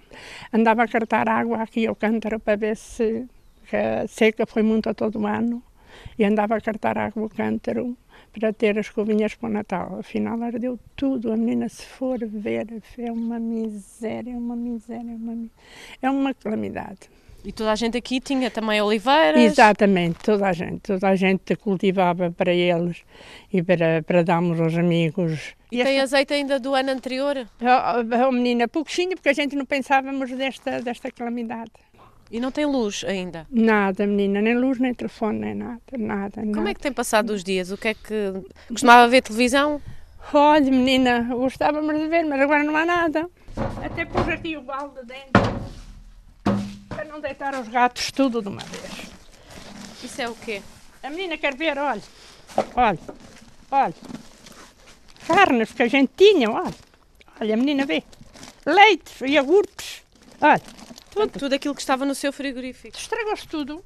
Andava 0.52 0.84
a 0.84 0.88
cartar 0.88 1.30
água 1.30 1.62
aqui 1.62 1.86
ao 1.86 1.96
cântaro 1.96 2.40
para 2.40 2.56
ver 2.56 2.76
se 2.76 3.28
a 3.72 4.08
seca 4.08 4.46
foi 4.48 4.64
muito 4.64 4.90
a 4.90 4.94
todo 4.94 5.26
ano. 5.28 5.62
E 6.18 6.24
andava 6.26 6.56
a 6.56 6.62
cartar 6.62 6.98
água 6.98 7.24
ao 7.24 7.30
cântaro 7.30 7.98
para 8.32 8.54
ter 8.54 8.78
as 8.78 8.90
covinhas 8.90 9.36
para 9.36 9.50
o 9.50 9.52
Natal. 9.52 10.00
Afinal, 10.00 10.42
ardeu 10.42 10.80
tudo. 10.96 11.32
A 11.32 11.38
menina, 11.38 11.68
se 11.70 11.86
for 11.86 12.20
ver, 12.20 12.68
é 12.98 13.12
uma 13.12 13.40
miséria, 13.40 14.38
uma 14.38 14.56
miséria, 14.56 15.16
uma 15.16 15.34
miséria. 15.34 15.52
É 16.02 16.10
uma 16.10 16.34
calamidade. 16.34 17.10
E 17.44 17.54
toda 17.54 17.72
a 17.72 17.76
gente 17.76 17.98
aqui 17.98 18.20
tinha 18.20 18.52
também 18.52 18.82
oliveiras? 18.82 19.42
Exatamente, 19.42 20.20
toda 20.20 20.48
a 20.48 20.54
gente. 20.54 20.82
Toda 20.82 21.08
a 21.08 21.16
gente 21.16 21.56
cultivava 21.56 22.30
para 22.32 22.54
eles 22.54 23.04
e 23.52 23.64
para, 23.64 24.04
para 24.04 24.24
darmos 24.24 24.60
aos 24.60 24.76
amigos. 24.76 25.56
E, 25.72 25.80
e 25.80 25.84
tem 25.84 26.00
esta... 26.00 26.18
azeite 26.18 26.34
ainda 26.34 26.60
do 26.60 26.76
ano 26.76 26.92
anterior? 26.92 27.48
Oh, 27.62 28.28
oh, 28.28 28.32
menina, 28.32 28.68
pouquinho, 28.68 29.12
porque 29.12 29.30
a 29.30 29.34
gente 29.34 29.56
não 29.56 29.66
pensávamos 29.66 30.30
desta, 30.32 30.82
desta 30.82 31.10
calamidade. 31.12 31.72
E 32.32 32.40
não 32.40 32.52
tem 32.52 32.66
luz 32.66 33.04
ainda? 33.08 33.48
Nada, 33.50 34.06
menina, 34.06 34.42
nem 34.42 34.56
luz, 34.56 34.78
nem 34.80 34.94
telefone, 34.94 35.40
nem 35.40 35.56
nada, 35.56 35.82
nada. 35.98 36.42
Como 36.42 36.56
nada. 36.56 36.70
é 36.70 36.74
que 36.74 36.82
tem 36.82 36.92
passado 36.92 37.32
os 37.32 37.44
dias? 37.44 37.72
O 37.72 37.78
que 37.78 37.88
é 37.88 37.94
que. 37.94 38.34
Costumava 38.68 39.08
ver 39.08 39.22
televisão? 39.22 39.82
Olha, 40.32 40.70
menina, 40.70 41.24
gostávamos 41.32 41.98
de 41.98 42.08
ver, 42.08 42.24
mas 42.26 42.40
agora 42.40 42.64
não 42.64 42.76
há 42.76 42.86
nada. 42.86 43.28
Até 43.84 44.06
pus 44.06 44.28
aqui 44.28 44.56
o 44.56 44.62
balde 44.62 45.00
dentro 45.06 45.50
para 47.00 47.06
não 47.06 47.22
deitar 47.22 47.60
os 47.60 47.68
gatos 47.70 48.12
tudo 48.12 48.42
de 48.42 48.50
uma 48.50 48.62
vez. 48.62 49.10
Isso 50.04 50.22
é 50.22 50.30
o 50.30 50.36
quê? 50.36 50.62
A 51.02 51.10
menina 51.10 51.38
quer 51.38 51.56
ver, 51.56 51.78
olha, 51.78 52.02
olha, 52.76 53.00
olha. 53.72 53.94
Carnes 55.26 55.72
que 55.72 55.84
a 55.84 55.88
gente 55.88 56.12
tinha, 56.18 56.52
olha. 56.52 56.76
Olha, 57.40 57.54
a 57.54 57.58
menina 57.58 57.86
vê. 57.86 58.04
Leite, 58.66 59.26
iogurtes, 59.26 60.04
olha. 60.42 60.62
Tudo. 61.12 61.40
Tudo 61.40 61.56
aquilo 61.56 61.76
que 61.76 61.82
estava 61.82 62.06
no 62.06 62.16
seu 62.16 62.32
frigorífico. 62.32 62.98
Estragou-se 62.98 63.48
tudo. 63.48 63.84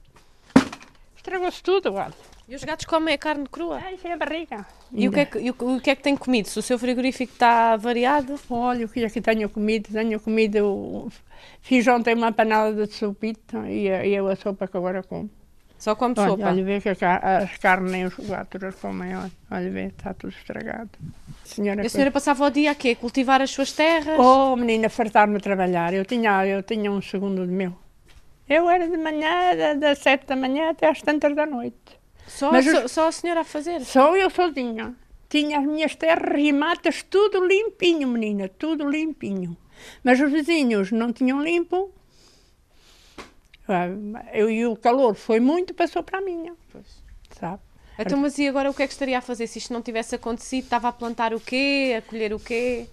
Estragou-se 1.15 1.63
tudo, 1.63 1.93
olha. 1.93 2.13
E 2.47 2.55
os 2.55 2.63
gatos 2.63 2.85
comem 2.85 3.15
a 3.15 3.17
carne 3.17 3.47
crua? 3.49 3.81
É, 3.81 4.07
é 4.07 4.13
a 4.13 4.17
barriga. 4.17 4.65
E 4.91 5.07
o 5.07 5.11
que 5.11 5.19
é 5.21 5.25
que, 5.25 5.37
o, 5.37 5.75
o 5.77 5.81
que 5.81 5.89
é 5.89 5.95
que 5.95 6.03
tem 6.03 6.15
comido? 6.15 6.49
Se 6.49 6.59
o 6.59 6.61
seu 6.61 6.77
frigorífico 6.77 7.31
está 7.31 7.77
variado? 7.77 8.37
Olha, 8.49 8.85
o 8.85 8.89
que 8.89 9.03
é 9.03 9.09
que 9.09 9.21
tenho 9.21 9.49
comido? 9.49 9.89
Tenho 9.91 10.19
comido. 10.19 11.09
Fiz 11.61 11.87
ontem 11.87 12.13
uma 12.13 12.33
panela 12.33 12.73
de 12.73 12.93
sopita 12.93 13.69
e, 13.69 13.87
e 13.87 14.13
eu 14.13 14.27
a 14.27 14.35
sopa 14.35 14.67
que 14.67 14.75
agora 14.75 15.01
como. 15.01 15.29
Só 15.83 15.97
come 15.97 16.15
olha, 16.17 16.29
sopa? 16.29 16.47
Olha, 16.47 16.63
vê 16.63 16.79
que 16.79 16.87
a, 17.03 17.39
as 17.39 17.57
carnes 17.57 17.91
nem 17.91 18.05
os 18.05 18.15
gatos 18.15 18.73
comem, 18.75 19.17
olha, 19.17 19.31
olha, 19.51 19.69
vê, 19.69 19.87
está 19.87 20.13
tudo 20.13 20.31
estragado. 20.31 20.91
Senhora, 21.43 21.85
a 21.85 21.89
senhora 21.89 22.09
passava 22.09 22.45
o 22.45 22.49
dia 22.49 22.71
a 22.71 22.75
quê? 22.75 22.95
Cultivar 22.95 23.41
as 23.41 23.51
suas 23.51 23.73
terras? 23.73 24.17
Oh, 24.17 24.55
menina, 24.55 24.87
fartar-me 24.87 25.35
a 25.35 25.39
trabalhar. 25.41 25.93
Eu 25.93 26.05
tinha, 26.05 26.47
eu 26.47 26.63
tinha 26.63 26.89
um 26.89 27.01
segundo 27.01 27.45
de 27.45 27.51
meu. 27.51 27.75
Eu 28.47 28.69
era 28.69 28.87
de 28.87 28.95
manhã, 28.95 29.77
das 29.77 29.99
sete 29.99 30.25
da 30.25 30.37
manhã 30.37 30.69
até 30.69 30.89
às 30.89 31.01
tantas 31.01 31.35
da 31.35 31.45
noite. 31.45 31.99
Só, 32.27 32.49
Mas 32.49 32.63
só, 32.63 32.87
só 32.87 33.07
a 33.09 33.11
senhora 33.11 33.41
a 33.41 33.43
fazer? 33.43 33.81
Só 33.81 34.15
eu 34.15 34.29
sozinha. 34.29 34.95
Tinha 35.27 35.59
as 35.59 35.65
minhas 35.65 35.97
terras 35.97 36.39
e 36.41 36.53
matas 36.53 37.03
tudo 37.03 37.45
limpinho, 37.45 38.07
menina, 38.07 38.47
tudo 38.47 38.89
limpinho. 38.89 39.57
Mas 40.01 40.21
os 40.21 40.31
vizinhos 40.31 40.93
não 40.93 41.11
tinham 41.11 41.43
limpo. 41.43 41.91
Ah, 43.67 43.87
eu, 44.33 44.49
e 44.49 44.65
o 44.65 44.75
calor 44.75 45.15
foi 45.15 45.39
muito, 45.39 45.73
passou 45.73 46.03
para 46.03 46.19
a 46.19 46.21
minha. 46.21 46.53
Pois. 46.71 47.03
Sabe? 47.39 47.61
Então, 47.97 48.17
mas 48.17 48.37
e 48.39 48.47
agora 48.47 48.69
o 48.69 48.73
que 48.73 48.83
é 48.83 48.87
que 48.87 48.93
estaria 48.93 49.17
a 49.17 49.21
fazer? 49.21 49.47
Se 49.47 49.59
isto 49.59 49.71
não 49.71 49.81
tivesse 49.81 50.15
acontecido, 50.15 50.63
estava 50.63 50.87
a 50.87 50.91
plantar 50.91 51.33
o 51.33 51.39
quê? 51.39 51.95
A 51.97 52.01
colher 52.01 52.33
o 52.33 52.39
quê? 52.39 52.87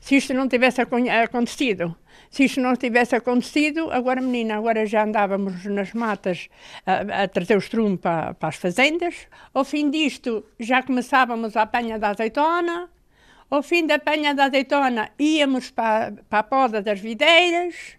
Se 0.00 0.16
isto 0.16 0.34
não 0.34 0.46
tivesse 0.46 0.80
acontecido, 0.80 1.96
se 2.30 2.44
isto 2.44 2.60
não 2.60 2.76
tivesse 2.76 3.16
acontecido, 3.16 3.90
agora 3.90 4.20
menina, 4.20 4.56
agora 4.56 4.84
já 4.84 5.02
andávamos 5.02 5.64
nas 5.64 5.92
matas 5.92 6.48
a, 6.86 7.22
a 7.22 7.28
trazer 7.28 7.56
o 7.56 7.58
estrume 7.58 7.96
para, 7.96 8.34
para, 8.34 8.50
as 8.50 8.56
fazendas. 8.56 9.26
Ao 9.52 9.64
fim 9.64 9.90
disto, 9.90 10.44
já 10.60 10.82
começávamos 10.82 11.56
a 11.56 11.62
apanha 11.62 11.98
da 11.98 12.10
azeitona. 12.10 12.90
Ao 13.50 13.62
fim 13.62 13.86
da 13.86 13.94
apanha 13.94 14.34
da 14.34 14.44
azeitona, 14.44 15.10
íamos 15.18 15.70
para, 15.70 16.12
para 16.28 16.38
a 16.40 16.42
poda 16.42 16.82
das 16.82 17.00
videiras. 17.00 17.96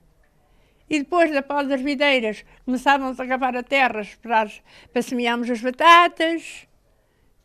E 0.89 0.99
depois 0.99 1.31
da 1.31 1.41
poda 1.41 1.69
das 1.69 1.81
videiras, 1.81 2.45
começávamos 2.63 3.19
a 3.19 3.25
cavar 3.27 3.55
a 3.55 3.63
terras 3.63 4.15
para, 4.21 4.49
para 4.93 5.01
semearmos 5.01 5.49
as 5.49 5.59
batatas. 5.61 6.67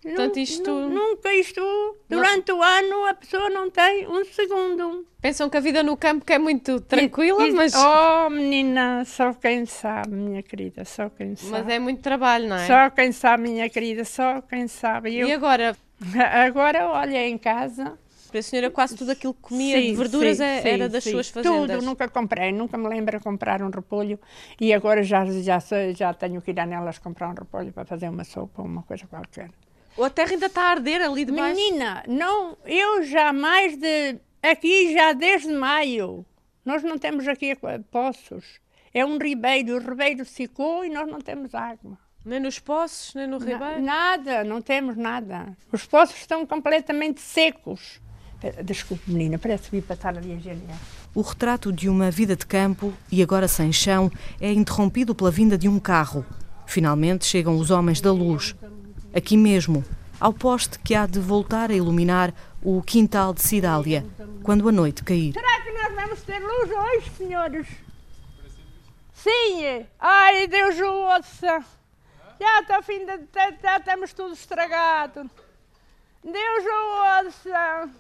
Portanto, 0.02 0.38
isto... 0.38 0.70
Nunca 0.70 1.32
isto, 1.35 1.61
durante 2.09 2.50
o 2.52 2.62
ano, 2.62 3.06
a 3.06 3.12
pessoa 3.14 3.50
não 3.50 3.70
tem 3.70 4.06
um 4.09 4.25
segundo. 4.25 5.06
Pensam 5.20 5.50
que 5.50 5.59
a 5.59 5.61
vida 5.61 5.82
no 5.82 5.94
campo 5.97 6.25
é 6.32 6.38
muito 6.38 6.80
tranquila, 6.80 7.47
E- 7.47 7.50
e- 7.50 7.52
mas, 7.52 7.75
Oh, 7.76 8.30
menina, 8.30 9.04
só 9.04 9.35
quem 9.35 9.66
sabe, 9.66 10.14
minha 10.14 10.42
querida, 10.42 10.87
só 10.87 11.11
quem 11.11 11.37
sabe. 11.37 11.50
mas 11.50 11.68
é 11.68 11.78
muito 11.78 12.00
trabalho, 12.00 12.49
não 12.49 12.56
é? 12.56 12.66
Só 12.66 12.88
quem 12.88 13.12
sabe, 13.12 13.42
minha 13.42 13.68
querida, 13.68 14.04
só 14.06 14.40
quem 14.40 14.66
sabe. 14.68 15.14
Eu, 15.14 15.28
E 15.28 15.32
agora, 15.35 15.76
Agora, 16.47 16.88
olha, 16.88 17.26
em 17.28 17.37
casa. 17.37 17.99
A 18.38 18.42
senhora 18.42 18.70
quase 18.70 18.96
tudo 18.96 19.10
aquilo 19.12 19.34
que 19.34 19.40
comia 19.40 19.76
Sim, 19.80 19.90
de 19.90 19.96
verduras 19.96 20.37
sim, 20.37 20.42
é- 20.44 20.62
sim, 20.62 20.68
era 20.68 20.88
das 20.88 21.04
suas 21.04 21.28
fazendas. 21.28 21.76
Tudo, 21.78 21.84
nunca 21.87 22.08
comprei, 22.08 22.52
nunca 22.52 22.76
me 22.78 22.88
lembro 22.88 23.18
de 23.18 23.25
comprar 23.25 23.62
um 23.62 23.70
repolho 23.70 24.18
e 24.60 24.72
agora 24.72 25.02
já, 25.02 25.25
já, 25.26 25.58
sei- 25.60 25.94
já 25.94 26.12
tenho 26.14 26.40
que 26.42 26.50
ir 26.50 26.60
a 26.60 26.66
nelas 26.66 26.99
comprar 26.99 27.28
um 27.28 27.34
repolho 27.34 27.72
para 27.72 27.84
fazer 27.84 28.08
uma 28.08 28.25
sopa 28.25 28.62
ou 28.62 28.68
uma 28.68 28.82
coisa 28.82 29.06
qualquer. 29.06 29.50
Ou 29.96 30.04
a 30.04 30.10
terra 30.10 30.30
ainda 30.32 30.46
está 30.46 30.62
a 30.62 30.70
arder 30.70 31.02
ali 31.02 31.25
de 31.25 31.32
baixo. 31.32 31.54
Menina, 31.56 32.02
não, 32.06 32.56
eu 32.64 33.02
já 33.02 33.32
mais 33.32 33.76
de. 33.76 34.18
Aqui 34.42 34.92
já 34.94 35.12
desde 35.12 35.52
maio. 35.52 36.25
Nós 36.64 36.82
não 36.82 36.96
temos 36.96 37.26
aqui 37.28 37.56
poços. 37.90 38.60
É 38.94 39.04
um 39.04 39.18
ribeiro, 39.18 39.76
o 39.76 39.78
ribeiro 39.78 40.25
secou 40.25 40.84
e 40.84 40.88
nós 40.90 41.08
não 41.08 41.20
temos 41.20 41.54
água. 41.54 41.99
Nem 42.25 42.38
nos 42.40 42.58
poços, 42.58 43.14
nem 43.14 43.26
no 43.26 43.38
Na- 43.38 43.44
ribeiro. 43.46 43.82
nada, 43.82 44.44
não 44.44 44.60
temos 44.60 44.96
nada. 44.96 45.56
Os 45.72 45.87
poços 45.87 46.16
estão 46.16 46.44
completamente 46.46 47.20
secos. 47.20 48.00
Eh, 48.42 48.62
Desculpe, 48.62 49.11
menina, 49.11 49.38
parece 49.38 49.64
que 49.64 49.76
vi 49.76 49.82
passar 49.82 50.16
ali 50.16 50.32
a 50.32 50.37
GNR. 50.37 50.78
O 51.14 51.23
retrato 51.23 51.73
de 51.73 51.88
uma 51.88 52.11
vida 52.11 52.37
de 52.37 52.47
campo 52.47 52.92
e 53.11 53.23
agora 53.23 53.49
sem 53.49 53.73
chão 53.73 54.11
é 54.40 54.52
interrompido 54.52 55.14
pela 55.14 55.30
vinda 55.30 55.59
de 55.59 55.68
um 55.68 55.78
carro. 55.78 56.25
Finalmente 56.66 57.25
chegam 57.25 57.56
os 57.59 57.70
homens 57.70 58.00
da 58.00 58.12
luz. 58.12 58.54
Aqui 59.14 59.37
mesmo, 59.37 59.85
ao 60.20 60.32
poste 60.32 60.78
que 60.78 60.94
há 60.94 61.06
de 61.06 61.18
voltar 61.18 61.70
a 61.70 61.75
iluminar 61.75 62.32
o 62.62 62.80
quintal 62.82 63.35
de 63.35 63.42
Cidália, 63.42 64.06
quando 64.42 64.68
a 64.68 64.73
noite 64.73 65.02
cair. 65.02 65.32
Será 65.32 65.61
que 65.62 65.73
nós 65.73 65.94
vamos 65.94 66.23
ter 66.23 66.38
luz 66.38 66.70
hoje, 66.70 67.11
senhores? 67.16 67.66
Sim. 69.14 69.85
Ai, 69.99 70.47
Deus 70.47 70.78
o 70.78 70.92
ouça. 70.92 71.64
Já 72.40 72.61
está 72.61 72.82
fim 72.82 73.00
de... 73.04 73.18
Já, 73.35 73.52
já 73.62 73.76
estamos 73.78 74.12
tudo 74.12 74.32
estragado. 74.32 75.28
Deus 76.25 76.64
o 76.64 77.25
ouça. 77.26 77.90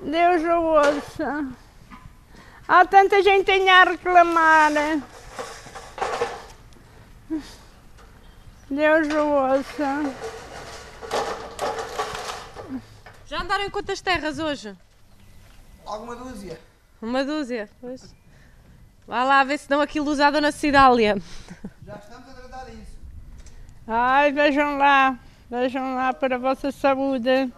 Deus 0.00 0.42
o 0.42 0.60
ouça. 0.62 1.46
Há 2.68 2.84
tanta 2.84 3.22
gente 3.22 3.50
a 3.50 3.84
reclamar. 3.84 4.72
Deus 8.70 9.08
o 9.08 9.26
ouça. 9.26 10.14
Já 13.26 13.42
andaram 13.42 13.64
em 13.64 13.70
quantas 13.70 14.00
terras 14.00 14.38
hoje? 14.38 14.76
Alguma 15.84 16.16
dúzia. 16.16 16.60
Uma 17.02 17.24
dúzia. 17.24 17.68
Pois. 17.80 18.14
Vá 19.06 19.22
lá 19.22 19.44
ver 19.44 19.58
se 19.58 19.68
dão 19.68 19.80
aquilo 19.80 20.10
usado 20.10 20.40
na 20.40 20.50
Cidália. 20.50 21.16
Já 21.84 21.94
estamos 21.94 22.28
a 22.28 22.32
tratar 22.32 22.64
disso. 22.64 22.98
Ai, 23.86 24.32
vejam 24.32 24.78
lá, 24.78 25.16
vejam 25.48 25.94
lá 25.94 26.12
para 26.12 26.34
a 26.34 26.38
vossa 26.38 26.72
saúde. 26.72 27.52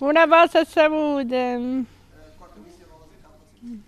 Por 0.00 0.16
a 0.16 0.24
vossa 0.24 0.64
saúde. 0.64 1.36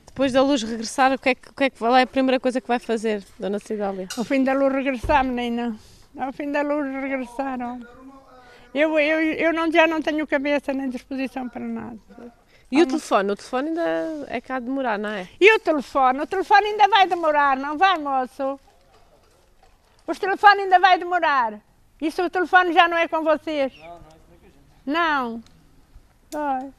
Depois 0.05 0.31
da 0.31 0.43
luz 0.43 0.63
regressar, 0.63 1.11
o 1.15 1.19
que 1.19 1.31
é 1.31 1.35
que, 1.35 1.49
o 1.49 1.55
que, 1.55 1.65
é, 1.65 1.71
que 1.71 1.83
é 1.83 2.03
a 2.03 2.07
primeira 2.07 2.39
coisa 2.39 2.61
que 2.61 2.69
vai 2.69 2.79
fazer, 2.79 3.25
Dona 3.39 3.59
Cidália? 3.59 4.07
Ao 4.19 4.23
fim 4.23 4.45
da 4.45 4.53
luz 4.53 4.71
regressar, 4.75 5.25
menina. 5.25 5.75
Ao 6.19 6.31
fim 6.31 6.53
da 6.53 6.61
luz 6.61 6.87
regressaram. 6.93 7.81
Eu, 8.75 8.99
eu, 8.99 9.23
eu 9.23 9.55
não, 9.55 9.73
já 9.73 9.87
não 9.87 10.03
tenho 10.03 10.27
cabeça 10.27 10.75
nem 10.75 10.91
disposição 10.91 11.49
para 11.49 11.65
nada. 11.65 11.99
E 12.71 12.83
o 12.83 12.87
telefone? 12.87 13.31
O 13.31 13.37
telefone 13.37 13.69
ainda 13.69 14.27
é 14.29 14.41
cá 14.43 14.59
de 14.59 14.67
demorar, 14.67 14.99
não 14.99 15.09
é? 15.09 15.27
E 15.41 15.57
o 15.57 15.61
telefone? 15.61 16.21
O 16.21 16.27
telefone 16.27 16.67
ainda 16.67 16.89
vai 16.89 17.07
demorar, 17.07 17.57
não 17.57 17.79
vai, 17.79 17.97
moço? 17.97 18.61
O 20.07 20.15
telefone 20.15 20.65
ainda 20.65 20.79
vai 20.79 20.99
demorar. 20.99 21.59
Isso 22.03 22.23
o 22.23 22.29
telefone 22.29 22.75
já 22.75 22.87
não 22.87 22.99
é 22.99 23.09
com 23.09 23.25
vocês? 23.25 23.73
Não, 24.85 25.41
não. 25.41 25.52
Ai, 26.35 26.71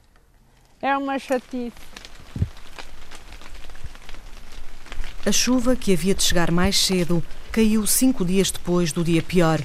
É 0.82 0.98
uma 0.98 1.20
chatice. 1.20 1.72
A 5.26 5.32
chuva, 5.32 5.76
que 5.76 5.94
havia 5.94 6.14
de 6.14 6.24
chegar 6.24 6.52
mais 6.52 6.78
cedo, 6.78 7.24
caiu 7.52 7.86
cinco 7.88 8.26
dias 8.26 8.52
depois 8.52 8.92
do 8.92 9.04
dia 9.04 9.22
pior. 9.22 9.62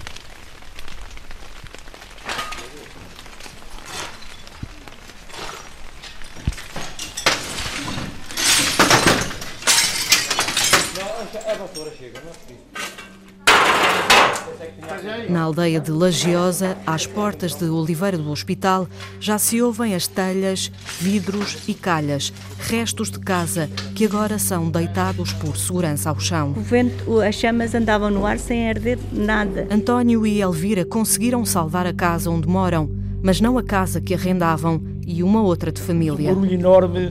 Na 15.28 15.42
aldeia 15.58 15.80
de 15.80 15.90
Lagiosa, 15.90 16.76
às 16.86 17.04
portas 17.04 17.56
de 17.56 17.64
Oliveira 17.64 18.16
do 18.16 18.30
Hospital, 18.30 18.86
já 19.18 19.38
se 19.38 19.60
ouvem 19.60 19.92
as 19.92 20.06
telhas, 20.06 20.70
vidros 21.00 21.58
e 21.66 21.74
calhas, 21.74 22.32
restos 22.60 23.10
de 23.10 23.18
casa 23.18 23.68
que 23.92 24.04
agora 24.04 24.38
são 24.38 24.70
deitados 24.70 25.32
por 25.32 25.56
segurança 25.56 26.10
ao 26.10 26.20
chão. 26.20 26.54
O 26.56 26.60
vento, 26.60 27.20
as 27.20 27.34
chamas 27.34 27.74
andavam 27.74 28.08
no 28.08 28.24
ar 28.24 28.38
sem 28.38 28.68
arder 28.68 29.00
nada. 29.12 29.66
António 29.68 30.24
e 30.24 30.40
Elvira 30.40 30.84
conseguiram 30.84 31.44
salvar 31.44 31.88
a 31.88 31.92
casa 31.92 32.30
onde 32.30 32.46
moram, 32.46 32.88
mas 33.20 33.40
não 33.40 33.58
a 33.58 33.62
casa 33.62 34.00
que 34.00 34.14
arrendavam 34.14 34.80
e 35.04 35.24
uma 35.24 35.42
outra 35.42 35.72
de 35.72 35.80
família. 35.80 36.32
barulho 36.32 36.54
enorme, 36.54 37.10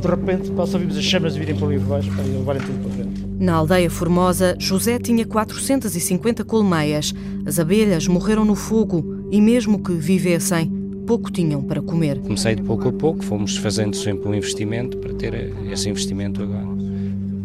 de 0.00 0.08
repente 0.08 0.52
passa 0.52 0.72
a 0.72 0.74
ouvimos 0.74 0.96
as 0.96 1.04
chamas 1.04 1.34
virem 1.34 1.56
para 1.56 1.66
ali 1.66 1.76
abaixo 1.78 2.12
para 2.12 2.22
levarem 2.22 2.62
tudo 2.62 2.78
para 2.78 2.92
frente. 2.92 3.17
Na 3.38 3.54
aldeia 3.54 3.88
Formosa, 3.88 4.56
José 4.58 4.98
tinha 4.98 5.24
450 5.24 6.44
colmeias. 6.44 7.14
As 7.46 7.60
abelhas 7.60 8.08
morreram 8.08 8.44
no 8.44 8.56
fogo 8.56 9.28
e, 9.30 9.40
mesmo 9.40 9.80
que 9.80 9.92
vivessem, 9.92 10.68
pouco 11.06 11.30
tinham 11.30 11.62
para 11.62 11.80
comer. 11.80 12.18
Comecei 12.18 12.56
de 12.56 12.62
pouco 12.62 12.88
a 12.88 12.92
pouco, 12.92 13.22
fomos 13.22 13.56
fazendo 13.56 13.94
sempre 13.94 14.28
um 14.28 14.34
investimento 14.34 14.98
para 14.98 15.14
ter 15.14 15.54
esse 15.70 15.88
investimento 15.88 16.42
agora. 16.42 16.66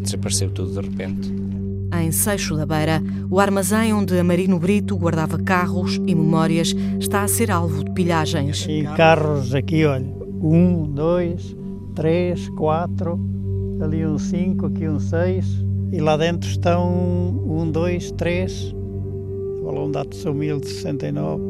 Desapareceu 0.01 0.49
tudo 0.49 0.81
de 0.81 0.87
repente. 0.87 1.31
Em 2.01 2.11
Seixo 2.11 2.57
da 2.57 2.65
Beira, 2.65 3.01
o 3.29 3.39
armazém 3.39 3.93
onde 3.93 4.17
Amarino 4.17 4.57
Brito 4.57 4.97
guardava 4.97 5.37
carros 5.37 5.97
e 6.07 6.15
memórias 6.15 6.75
está 6.99 7.21
a 7.21 7.27
ser 7.27 7.51
alvo 7.51 7.83
de 7.83 7.91
pilhagens. 7.91 8.65
E 8.67 8.83
carros 8.97 9.53
aqui, 9.53 9.85
olha, 9.85 10.11
um, 10.41 10.91
dois, 10.91 11.55
três, 11.93 12.49
quatro, 12.49 13.19
ali 13.79 14.03
um 14.07 14.17
cinco, 14.17 14.65
aqui 14.65 14.89
um 14.89 14.99
seis, 14.99 15.63
e 15.93 16.01
lá 16.01 16.17
dentro 16.17 16.49
estão 16.49 16.89
um, 16.91 17.69
dois, 17.69 18.11
três, 18.13 18.73
o 18.73 19.63
balão 19.63 19.91
da 19.91 20.03
São 20.11 20.33
1069. 20.33 21.43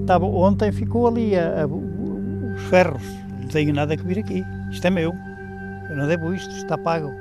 Estava, 0.00 0.26
ontem 0.26 0.72
ficou 0.72 1.06
ali 1.06 1.36
a, 1.36 1.62
a, 1.62 1.66
os 1.66 2.60
ferros, 2.68 3.04
não 3.40 3.46
tenho 3.46 3.72
nada 3.72 3.96
que 3.96 4.04
vir 4.04 4.18
aqui, 4.18 4.44
isto 4.72 4.84
é 4.84 4.90
meu, 4.90 5.14
eu 5.88 5.96
não 5.96 6.08
devo 6.08 6.34
isto, 6.34 6.52
está 6.56 6.76
pago. 6.76 7.12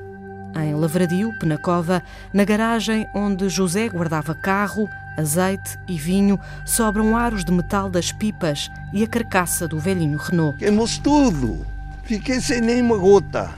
Em 0.59 0.73
Lavradio, 0.73 1.31
Penacova, 1.39 2.01
na 2.33 2.43
garagem 2.43 3.05
onde 3.13 3.47
José 3.47 3.87
guardava 3.87 4.33
carro, 4.33 4.87
azeite 5.19 5.77
e 5.87 5.95
vinho, 5.97 6.39
sobram 6.65 7.15
aros 7.15 7.45
de 7.45 7.51
metal 7.51 7.91
das 7.91 8.11
pipas 8.11 8.71
e 8.91 9.03
a 9.03 9.07
carcaça 9.07 9.67
do 9.67 9.77
velhinho 9.77 10.17
Renault. 10.17 10.57
Queimou-se 10.57 10.99
tudo. 11.01 11.63
Fiquei 12.01 12.41
sem 12.41 12.59
nem 12.59 12.81
uma 12.81 12.97
gota. 12.97 13.51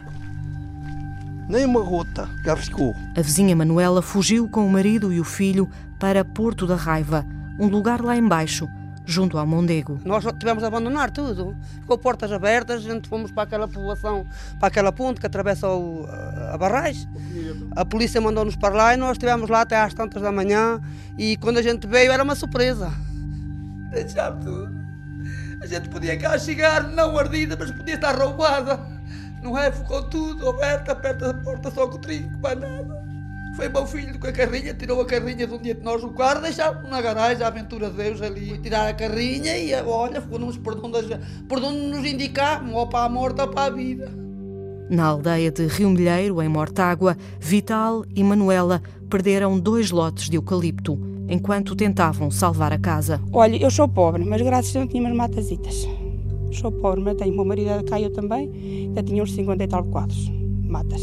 Nem 1.47 1.65
uma 1.65 1.81
gota 1.81 2.29
cá 2.43 2.55
ficou. 2.55 2.95
A 3.15 3.21
vizinha 3.21 3.55
Manuela 3.55 4.01
fugiu 4.01 4.47
com 4.47 4.65
o 4.65 4.69
marido 4.69 5.11
e 5.11 5.19
o 5.19 5.23
filho 5.23 5.69
para 5.99 6.23
Porto 6.23 6.65
da 6.65 6.75
Raiva, 6.75 7.25
um 7.59 7.67
lugar 7.67 8.01
lá 8.01 8.15
embaixo, 8.15 8.67
junto 9.05 9.37
ao 9.37 9.45
Mondego. 9.45 9.99
Nós 10.05 10.23
tivemos 10.39 10.61
de 10.61 10.67
abandonar 10.67 11.11
tudo. 11.11 11.55
Ficou 11.81 11.97
portas 11.97 12.31
abertas, 12.31 12.85
a 12.85 12.93
gente 12.93 13.09
fomos 13.09 13.31
para 13.31 13.43
aquela 13.43 13.67
povoação, 13.67 14.25
para 14.59 14.67
aquela 14.67 14.91
ponte 14.91 15.19
que 15.19 15.25
atravessa 15.25 15.67
o, 15.67 16.07
a 16.51 16.57
barragem. 16.57 17.07
A 17.75 17.83
polícia 17.85 18.21
mandou-nos 18.21 18.55
para 18.55 18.73
lá 18.73 18.93
e 18.93 18.97
nós 18.97 19.11
estivemos 19.11 19.49
lá 19.49 19.61
até 19.61 19.79
às 19.79 19.93
tantas 19.93 20.21
da 20.21 20.31
manhã 20.31 20.79
e 21.17 21.37
quando 21.37 21.57
a 21.57 21.61
gente 21.61 21.85
veio 21.85 22.11
era 22.11 22.23
uma 22.23 22.35
surpresa. 22.35 22.91
Deixámos 23.91 24.45
tudo. 24.45 24.81
A 25.61 25.67
gente 25.67 25.89
podia 25.89 26.17
cá 26.17 26.39
chegar, 26.39 26.83
não 26.89 27.17
ardida, 27.17 27.55
mas 27.59 27.69
podia 27.71 27.95
estar 27.95 28.17
roubada. 28.17 28.79
Não 29.41 29.57
é? 29.57 29.71
Ficou 29.71 30.03
tudo 30.03 30.49
aberto, 30.49 30.89
aperta 30.89 31.31
a 31.31 31.33
porta 31.33 31.71
só 31.71 31.87
com 31.87 31.95
o 31.95 31.99
trinco, 31.99 32.37
mais 32.39 32.59
nada. 32.59 33.01
Foi 33.55 33.67
meu 33.67 33.85
filho 33.85 34.17
com 34.17 34.27
a 34.27 34.31
carrinha, 34.31 34.73
tirou 34.73 35.01
a 35.01 35.05
carrinha 35.05 35.45
de 35.45 35.53
um 35.53 35.57
dia 35.57 35.75
de 35.75 35.83
nós 35.83 36.01
o 36.03 36.09
carro, 36.11 36.41
deixámos 36.41 36.89
na 36.89 37.01
garagem, 37.01 37.43
a 37.43 37.47
aventura 37.47 37.89
de 37.89 37.97
Deus 37.97 38.21
ali. 38.21 38.49
Foi 38.49 38.57
tirar 38.59 38.87
a 38.87 38.93
carrinha 38.93 39.57
e 39.57 39.73
olha, 39.73 40.21
ficou-nos 40.21 40.57
por 40.57 40.73
onde, 40.83 41.17
por 41.49 41.57
onde 41.59 41.87
nos 41.87 42.05
indicavam, 42.05 42.73
ou 42.73 42.87
para 42.87 43.05
a 43.05 43.09
morte 43.09 43.41
ou 43.41 43.47
para 43.49 43.65
a 43.65 43.69
vida. 43.69 44.09
Na 44.89 45.05
aldeia 45.05 45.51
de 45.51 45.67
Rio 45.67 45.89
Milheiro, 45.89 46.41
em 46.41 46.47
Mortágua, 46.47 47.17
Vital 47.39 48.05
e 48.15 48.23
Manuela 48.23 48.81
perderam 49.09 49.59
dois 49.59 49.91
lotes 49.91 50.29
de 50.29 50.37
eucalipto. 50.37 50.97
enquanto 51.31 51.75
tentavam 51.75 52.29
salvar 52.29 52.73
a 52.73 52.77
casa. 52.77 53.21
Olha, 53.31 53.55
eu 53.55 53.71
sou 53.71 53.87
pobre, 53.87 54.25
mas 54.25 54.41
graças 54.41 54.75
a 54.75 54.79
Deus 54.79 54.91
tinha 54.91 55.01
umas 55.01 55.15
matasitas. 55.15 55.87
Sou 56.51 56.71
pobre, 56.71 57.01
mas 57.01 57.15
tenho 57.15 57.33
uma 57.33 57.45
marido 57.45 57.83
cá, 57.85 57.99
eu 57.99 58.11
também, 58.11 58.51
ainda 58.87 59.01
tinha 59.01 59.23
uns 59.23 59.33
50 59.33 59.63
e 59.63 59.67
tal 59.67 59.83
quadros, 59.85 60.31
matas. 60.63 61.01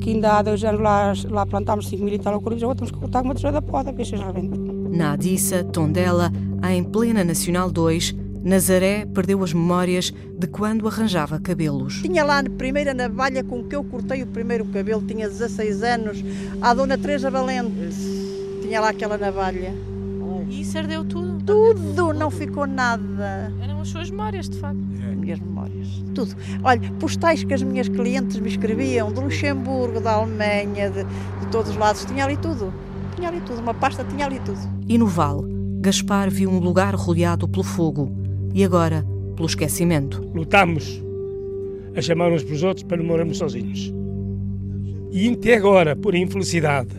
Que 0.00 0.10
ainda 0.10 0.34
há 0.34 0.42
dois 0.42 0.62
anos 0.62 0.80
lá, 0.80 1.12
lá 1.28 1.46
plantámos 1.46 1.88
5 1.88 2.04
mil 2.04 2.14
e 2.14 2.18
tal 2.18 2.40
cores, 2.40 2.62
agora 2.62 2.76
temos 2.76 2.92
que 2.92 2.98
cortar 2.98 3.22
uma 3.22 3.34
tesoura 3.34 3.60
da 3.60 3.62
poda, 3.62 3.92
que 3.92 4.04
vocês 4.04 4.20
rebentam. 4.20 4.58
Na 4.90 5.12
Adiça, 5.12 5.64
Tondela, 5.64 6.32
em 6.70 6.84
plena 6.84 7.24
Nacional 7.24 7.70
2, 7.70 8.14
Nazaré 8.44 9.04
perdeu 9.06 9.42
as 9.42 9.52
memórias 9.52 10.12
de 10.38 10.46
quando 10.46 10.86
arranjava 10.86 11.40
cabelos. 11.40 12.02
Tinha 12.02 12.24
lá 12.24 12.38
a 12.38 12.44
primeira 12.44 12.94
navalha 12.94 13.42
com 13.42 13.64
que 13.64 13.74
eu 13.74 13.82
cortei 13.82 14.22
o 14.22 14.26
primeiro 14.28 14.64
cabelo, 14.66 15.02
tinha 15.02 15.28
16 15.28 15.82
anos, 15.82 16.24
a 16.62 16.72
dona 16.72 16.96
Teresa 16.96 17.28
Valente. 17.28 17.74
Tinha 18.62 18.80
lá 18.80 18.90
aquela 18.90 19.18
navalha. 19.18 19.74
E 20.48 20.60
isso 20.60 20.78
ardeu 20.78 21.04
tudo? 21.04 21.44
Tudo, 21.44 22.12
não 22.12 22.30
ficou 22.30 22.66
nada. 22.66 23.52
Eram 23.62 23.80
as 23.80 23.88
suas 23.88 24.10
memórias, 24.10 24.48
de 24.48 24.58
facto. 24.58 24.76
Minhas 24.76 25.40
memórias, 25.40 25.88
tudo. 26.14 26.36
Olha, 26.62 26.90
postais 27.00 27.42
que 27.42 27.52
as 27.52 27.62
minhas 27.62 27.88
clientes 27.88 28.38
me 28.38 28.48
escreviam, 28.48 29.12
de 29.12 29.20
Luxemburgo, 29.20 30.00
da 30.00 30.12
Alemanha, 30.12 30.90
de, 30.90 31.04
de 31.04 31.46
todos 31.50 31.72
os 31.72 31.76
lados, 31.76 32.04
tinha 32.04 32.24
ali 32.24 32.36
tudo. 32.36 32.72
Tinha 33.16 33.28
ali 33.28 33.40
tudo, 33.40 33.60
uma 33.60 33.74
pasta 33.74 34.04
tinha 34.04 34.26
ali 34.26 34.38
tudo. 34.40 34.58
E 34.86 34.96
no 34.98 35.06
vale, 35.06 35.42
Gaspar 35.80 36.30
viu 36.30 36.50
um 36.50 36.58
lugar 36.58 36.94
rodeado 36.94 37.48
pelo 37.48 37.64
fogo 37.64 38.12
e 38.54 38.64
agora 38.64 39.04
pelo 39.34 39.46
esquecimento. 39.46 40.20
Lutámos 40.34 41.02
a 41.96 42.00
chamar 42.00 42.30
uns 42.30 42.44
para 42.44 42.54
os 42.54 42.62
outros 42.62 42.84
para 42.84 42.98
não 42.98 43.04
morrermos 43.04 43.38
sozinhos. 43.38 43.92
E 45.10 45.28
até 45.30 45.56
agora, 45.56 45.96
por 45.96 46.14
infelicidade, 46.14 46.90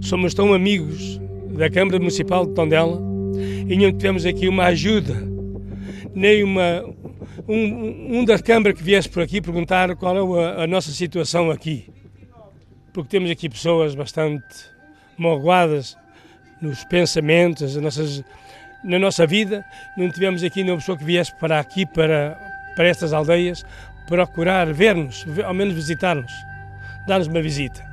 somos 0.00 0.34
tão 0.34 0.52
amigos 0.52 1.20
da 1.58 1.68
Câmara 1.68 1.98
Municipal 1.98 2.46
de 2.46 2.54
Tondela 2.54 3.00
e 3.68 3.76
não 3.76 3.92
tivemos 3.92 4.24
aqui 4.24 4.48
uma 4.48 4.66
ajuda, 4.66 5.14
nem 6.14 6.44
uma, 6.44 6.84
um, 7.48 8.20
um 8.20 8.24
da 8.24 8.38
Câmara 8.38 8.72
que 8.72 8.82
viesse 8.82 9.08
por 9.08 9.22
aqui 9.22 9.40
perguntar 9.40 9.94
qual 9.96 10.38
é 10.38 10.44
a, 10.44 10.62
a 10.62 10.66
nossa 10.68 10.92
situação 10.92 11.50
aqui. 11.50 11.90
Porque 12.94 13.10
temos 13.10 13.28
aqui 13.28 13.48
pessoas 13.48 13.94
bastante 13.94 14.44
magoadas 15.18 15.96
nos 16.62 16.84
pensamentos, 16.84 17.76
as 17.76 17.82
nossas 17.82 18.24
na 18.84 18.96
nossa 18.96 19.26
vida, 19.26 19.64
não 19.96 20.08
tivemos 20.08 20.44
aqui 20.44 20.62
nenhuma 20.62 20.78
pessoa 20.78 20.96
que 20.96 21.02
viesse 21.02 21.34
para 21.40 21.58
aqui, 21.58 21.84
para, 21.84 22.38
para 22.76 22.86
estas 22.86 23.12
aldeias, 23.12 23.64
procurar 24.06 24.72
ver-nos, 24.72 25.26
ao 25.44 25.52
menos 25.52 25.74
visitar-nos, 25.74 26.32
dar-nos 27.08 27.26
uma 27.26 27.42
visita. 27.42 27.87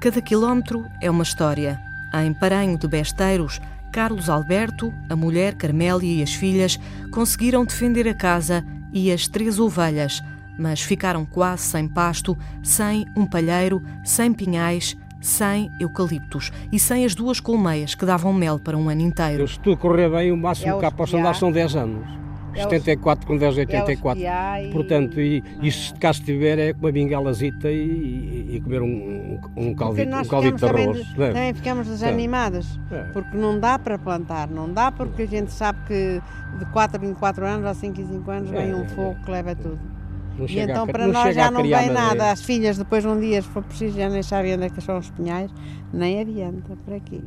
Cada 0.00 0.22
quilómetro 0.22 0.86
é 0.98 1.10
uma 1.10 1.22
história. 1.22 1.78
Em 2.24 2.32
Paranho 2.32 2.78
de 2.78 2.88
Besteiros, 2.88 3.60
Carlos 3.92 4.30
Alberto, 4.30 4.94
a 5.10 5.14
mulher 5.14 5.56
Carmélia 5.56 6.20
e 6.20 6.22
as 6.22 6.32
filhas 6.32 6.80
conseguiram 7.10 7.66
defender 7.66 8.08
a 8.08 8.14
casa 8.14 8.64
e 8.94 9.12
as 9.12 9.28
três 9.28 9.58
ovelhas, 9.60 10.22
mas 10.58 10.80
ficaram 10.80 11.26
quase 11.26 11.64
sem 11.64 11.86
pasto, 11.86 12.34
sem 12.62 13.04
um 13.14 13.26
palheiro, 13.26 13.82
sem 14.02 14.32
pinhais, 14.32 14.96
sem 15.20 15.70
eucaliptos 15.78 16.50
e 16.72 16.78
sem 16.78 17.04
as 17.04 17.14
duas 17.14 17.38
colmeias 17.38 17.94
que 17.94 18.06
davam 18.06 18.32
mel 18.32 18.58
para 18.58 18.78
um 18.78 18.88
ano 18.88 19.02
inteiro. 19.02 19.46
Se 19.46 19.60
tudo 19.60 19.76
correr 19.76 20.08
bem, 20.08 20.32
o 20.32 20.36
máximo 20.36 20.78
é 20.78 20.80
cá 20.80 20.90
posso 20.90 21.14
andar 21.18 21.34
são 21.34 21.52
10 21.52 21.76
anos. 21.76 22.08
É 22.54 22.62
74 22.62 23.26
com 23.26 23.36
10, 23.36 23.58
84. 23.58 24.22
É 24.24 24.70
Portanto, 24.72 25.20
e, 25.20 25.42
e 25.62 25.70
se 25.70 25.94
cá 25.94 26.10
estiver 26.10 26.58
é 26.58 26.72
com 26.72 26.80
uma 26.80 26.92
bengalazita 26.92 27.70
e, 27.70 27.76
e, 27.76 28.56
e 28.56 28.60
comer 28.60 28.82
um, 28.82 29.40
um 29.56 29.74
caldito, 29.74 30.16
um 30.16 30.24
caldito 30.24 30.56
de 30.56 30.64
arroz. 30.64 30.78
Também, 30.78 30.92
de, 30.92 31.14
também 31.14 31.54
ficamos 31.54 31.86
desanimados, 31.86 32.78
é. 32.90 33.02
porque 33.12 33.36
não 33.36 33.58
dá 33.58 33.78
para 33.78 33.98
plantar, 33.98 34.48
não 34.48 34.72
dá 34.72 34.90
porque 34.90 35.22
a 35.22 35.26
gente 35.26 35.52
sabe 35.52 35.78
que 35.86 36.20
de 36.58 36.64
4 36.72 37.04
em 37.04 37.14
4 37.14 37.46
anos, 37.46 37.66
ou 37.66 37.74
5 37.74 38.00
em 38.00 38.06
5 38.06 38.30
anos, 38.30 38.50
vem 38.50 38.74
um 38.74 38.88
fogo 38.88 39.16
que 39.24 39.30
leva 39.30 39.54
tudo. 39.54 40.00
E 40.48 40.58
então 40.58 40.84
a, 40.84 40.86
para 40.86 41.06
nós 41.06 41.34
já 41.34 41.50
não 41.50 41.62
vem 41.62 41.70
madeira. 41.70 41.92
nada. 41.92 42.30
As 42.30 42.42
filhas 42.42 42.78
depois 42.78 43.04
um 43.04 43.18
dia, 43.20 43.42
se 43.42 43.48
for 43.48 43.62
preciso, 43.62 43.98
já 43.98 44.08
nem 44.08 44.22
sabem 44.22 44.54
onde 44.54 44.64
é 44.64 44.70
que 44.70 44.80
são 44.80 44.98
os 44.98 45.10
pinhais, 45.10 45.52
nem 45.92 46.20
adianta 46.20 46.76
por 46.84 46.94
aqui. 46.94 47.22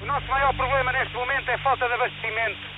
O 0.00 0.06
nosso 0.06 0.26
maior 0.28 0.54
problema 0.54 0.92
neste 0.92 1.14
momento 1.14 1.48
é 1.48 1.54
a 1.54 1.58
falta 1.62 1.86
de 1.86 1.94
abastecimento. 1.94 2.73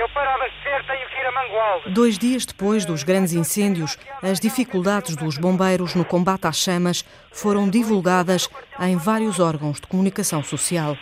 Eu 0.00 0.08
para 0.08 0.34
abastecer 0.34 0.82
tenho 0.86 1.06
que 1.10 1.16
ir 1.18 1.26
a 1.26 1.30
Mangualde. 1.30 1.90
Dois 1.90 2.18
dias 2.18 2.46
depois 2.46 2.86
dos 2.86 3.02
grandes 3.02 3.34
incêndios, 3.34 3.98
as 4.22 4.40
dificuldades 4.40 5.14
dos 5.14 5.36
bombeiros 5.36 5.94
no 5.94 6.06
combate 6.06 6.46
às 6.46 6.56
chamas 6.56 7.04
foram 7.30 7.68
divulgadas 7.68 8.48
em 8.80 8.96
vários 8.96 9.38
órgãos 9.38 9.78
de 9.78 9.86
comunicação 9.86 10.42
social. 10.42 10.96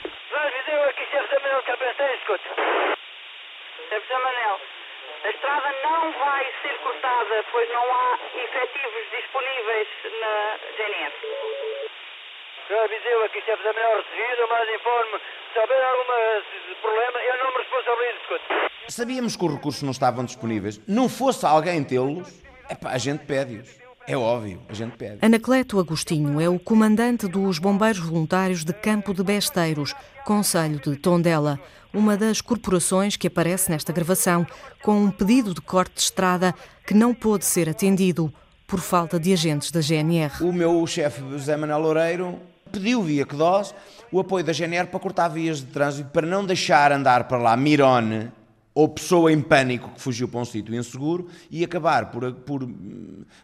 A 5.25 5.31
estrada 5.31 5.75
não 5.85 6.13
vai 6.19 6.45
ser 6.63 6.77
cortada, 6.83 7.45
pois 7.53 7.69
não 7.69 7.85
há 7.85 8.19
efetivos 8.35 9.05
disponíveis 9.13 9.89
na 10.21 10.59
GNR. 10.77 11.48
Já 12.69 12.85
avisei 12.85 13.25
aqui 13.25 13.41
se 13.45 13.51
é 13.51 13.57
da 13.57 13.73
melhor 13.73 13.97
recebida, 13.97 14.45
mas 14.51 14.69
informe. 14.79 15.17
Se 15.53 15.59
houver 15.59 15.83
algum 15.89 16.09
problema, 16.83 17.19
eu 17.19 17.45
não 17.45 17.51
me 17.53 17.59
responsabilizo. 17.65 18.69
Sabíamos 18.89 19.37
que 19.37 19.45
os 19.47 19.55
recursos 19.55 19.83
não 19.83 19.91
estavam 19.91 20.25
disponíveis. 20.25 20.81
Não 20.87 21.09
fosse 21.09 21.47
alguém 21.47 21.83
tê-los, 21.83 22.29
a 22.85 22.99
gente 22.99 23.25
pede-os. 23.25 23.79
É 24.07 24.17
óbvio, 24.17 24.63
a 24.69 24.75
gente 24.75 24.97
pede. 24.97 25.19
Anacleto 25.23 25.79
Agostinho 25.79 26.41
é 26.41 26.49
o 26.49 26.59
comandante 26.59 27.27
dos 27.27 27.59
Bombeiros 27.59 28.01
Voluntários 28.01 28.65
de 28.65 28.73
Campo 28.73 29.15
de 29.15 29.23
Besteiros, 29.23 29.95
Conselho 30.25 30.79
de 30.79 30.97
Tondela, 30.97 31.59
uma 31.93 32.17
das 32.19 32.41
corporações 32.43 33.17
que 33.17 33.29
aparece 33.29 33.71
nesta 33.71 33.93
gravação, 33.93 34.47
com 34.83 34.93
um 34.93 35.11
pedido 35.11 35.55
de 35.55 35.61
corte 35.63 35.95
de 35.95 36.01
estrada 36.03 36.55
que 36.87 36.93
não 36.93 37.15
pôde 37.15 37.45
ser 37.45 37.69
atendido 37.69 38.33
por 38.67 38.81
falta 38.81 39.19
de 39.19 39.33
agentes 39.33 39.71
da 39.71 39.81
GNR. 39.81 40.43
O 40.43 40.53
meu 40.53 40.87
chefe, 40.87 41.21
José 41.31 41.57
Manuel 41.57 41.79
Loureiro, 41.79 42.39
pediu 42.69 43.03
via 43.03 43.27
CDOS 43.27 43.75
o 44.11 44.21
apoio 44.21 44.45
da 44.45 44.53
GNR 44.53 44.89
para 44.89 45.01
cortar 45.01 45.29
vias 45.29 45.59
de 45.59 45.67
trânsito, 45.67 46.11
para 46.11 46.27
não 46.27 46.45
deixar 46.45 46.93
andar 46.93 47.25
para 47.25 47.39
lá 47.39 47.57
Mirone 47.57 48.31
ou 48.75 48.89
pessoa 48.89 49.33
em 49.33 49.41
pânico 49.41 49.91
que 49.91 50.01
fugiu 50.01 50.29
para 50.29 50.41
um 50.41 50.45
sítio 50.45 50.75
inseguro 50.75 51.29
e 51.51 51.65
acabar 51.65 52.11
por, 52.11 52.33
por 52.33 52.69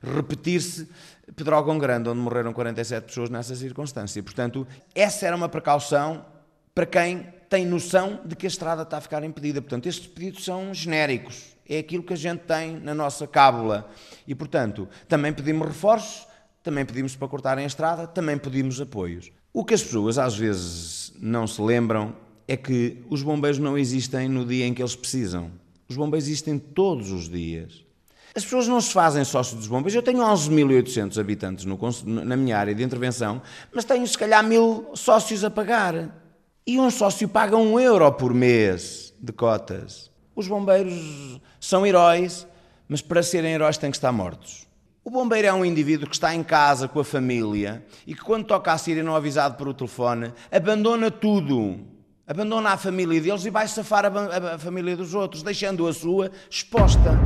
repetir-se 0.00 0.88
Pedrógão 1.34 1.78
Grande, 1.78 2.08
onde 2.08 2.20
morreram 2.20 2.52
47 2.52 3.06
pessoas 3.06 3.30
nessa 3.30 3.56
circunstância. 3.56 4.22
Portanto, 4.22 4.66
essa 4.94 5.26
era 5.26 5.34
uma 5.34 5.48
precaução 5.48 6.24
para 6.74 6.87
quem 6.87 7.26
tem 7.48 7.64
noção 7.64 8.20
de 8.24 8.37
que 8.37 8.46
a 8.46 8.48
estrada 8.48 8.82
está 8.82 8.98
a 8.98 9.00
ficar 9.00 9.24
impedida. 9.24 9.60
Portanto, 9.60 9.87
estes 9.88 10.06
pedidos 10.06 10.44
são 10.44 10.74
genéricos. 10.74 11.56
É 11.68 11.78
aquilo 11.78 12.02
que 12.02 12.12
a 12.12 12.16
gente 12.16 12.40
tem 12.40 12.78
na 12.78 12.94
nossa 12.94 13.26
cábula. 13.26 13.90
E, 14.26 14.34
portanto, 14.34 14.88
também 15.08 15.32
pedimos 15.32 15.66
reforços, 15.66 16.26
também 16.64 16.85
pedimos 16.85 17.14
para 17.14 17.29
cortarem 17.29 17.64
a 17.64 17.66
estrada, 17.66 18.07
também 18.07 18.38
pedimos 18.38 18.81
apoios. 18.81 19.31
O 19.53 19.64
que 19.64 19.74
as 19.74 19.83
pessoas 19.83 20.16
às 20.16 20.35
vezes 20.35 21.12
não 21.20 21.46
se 21.46 21.61
lembram 21.61 22.16
é 22.48 22.57
que 22.57 23.05
os 23.11 23.22
bombeiros 23.22 23.59
não 23.59 23.77
existem 23.77 24.29
no 24.31 24.46
dia 24.46 24.66
em 24.66 24.72
que 24.72 24.81
eles 24.81 24.96
precisam. 24.96 25.50
Os 25.87 25.94
bombeiros 25.94 26.27
existem 26.27 26.59
todos 26.59 27.12
os 27.12 27.29
dias. 27.29 27.85
As 28.35 28.42
pessoas 28.42 28.66
não 28.66 28.81
se 28.81 28.92
fazem 28.92 29.22
sócios 29.24 29.59
dos 29.61 29.68
bombeiros. 29.68 29.94
Eu 29.94 30.03
tenho 30.03 30.20
11.800 30.20 31.20
habitantes 31.20 31.64
no, 31.66 31.79
na 32.24 32.37
minha 32.37 32.59
área 32.59 32.74
de 32.74 32.83
intervenção, 32.83 33.42
mas 33.72 33.85
tenho 33.85 34.07
se 34.09 34.16
calhar 34.16 34.42
mil 34.42 34.90
sócios 34.94 35.44
a 35.44 35.50
pagar. 35.50 36.18
E 36.66 36.81
um 36.81 36.90
sócio 36.90 37.29
paga 37.29 37.59
um 37.59 37.79
euro 37.79 38.11
por 38.11 38.33
mês 38.33 39.12
de 39.20 39.33
cotas. 39.33 40.11
Os 40.35 40.48
bombeiros 40.48 41.38
são 41.61 41.87
heróis, 41.87 42.46
mas 42.88 43.03
para 43.03 43.22
serem 43.22 43.53
heróis 43.53 43.77
têm 43.77 43.90
que 43.90 43.98
estar 43.98 44.11
mortos. 44.11 44.66
O 45.04 45.10
bombeiro 45.10 45.46
é 45.46 45.52
um 45.52 45.64
indivíduo 45.64 46.08
que 46.08 46.16
está 46.16 46.34
em 46.34 46.42
casa 46.42 46.88
com 46.88 46.98
a 46.98 47.04
família 47.04 47.84
e 48.06 48.14
que, 48.14 48.22
quando 48.22 48.46
toca 48.46 48.72
a 48.72 48.78
sirene 48.78 49.06
não 49.06 49.14
avisado 49.14 49.54
por 49.56 49.68
o 49.68 49.74
telefone, 49.74 50.32
abandona 50.50 51.10
tudo 51.10 51.78
Abandona 52.26 52.70
a 52.70 52.78
família 52.78 53.20
deles 53.20 53.44
e 53.44 53.50
vai 53.50 53.68
safar 53.68 54.06
a, 54.06 54.54
a 54.54 54.58
família 54.58 54.96
dos 54.96 55.12
outros, 55.12 55.42
deixando 55.42 55.86
a 55.86 55.92
sua 55.92 56.30
exposta. 56.48 57.20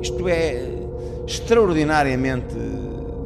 Isto 0.00 0.28
é 0.28 0.62
extraordinariamente 1.26 2.54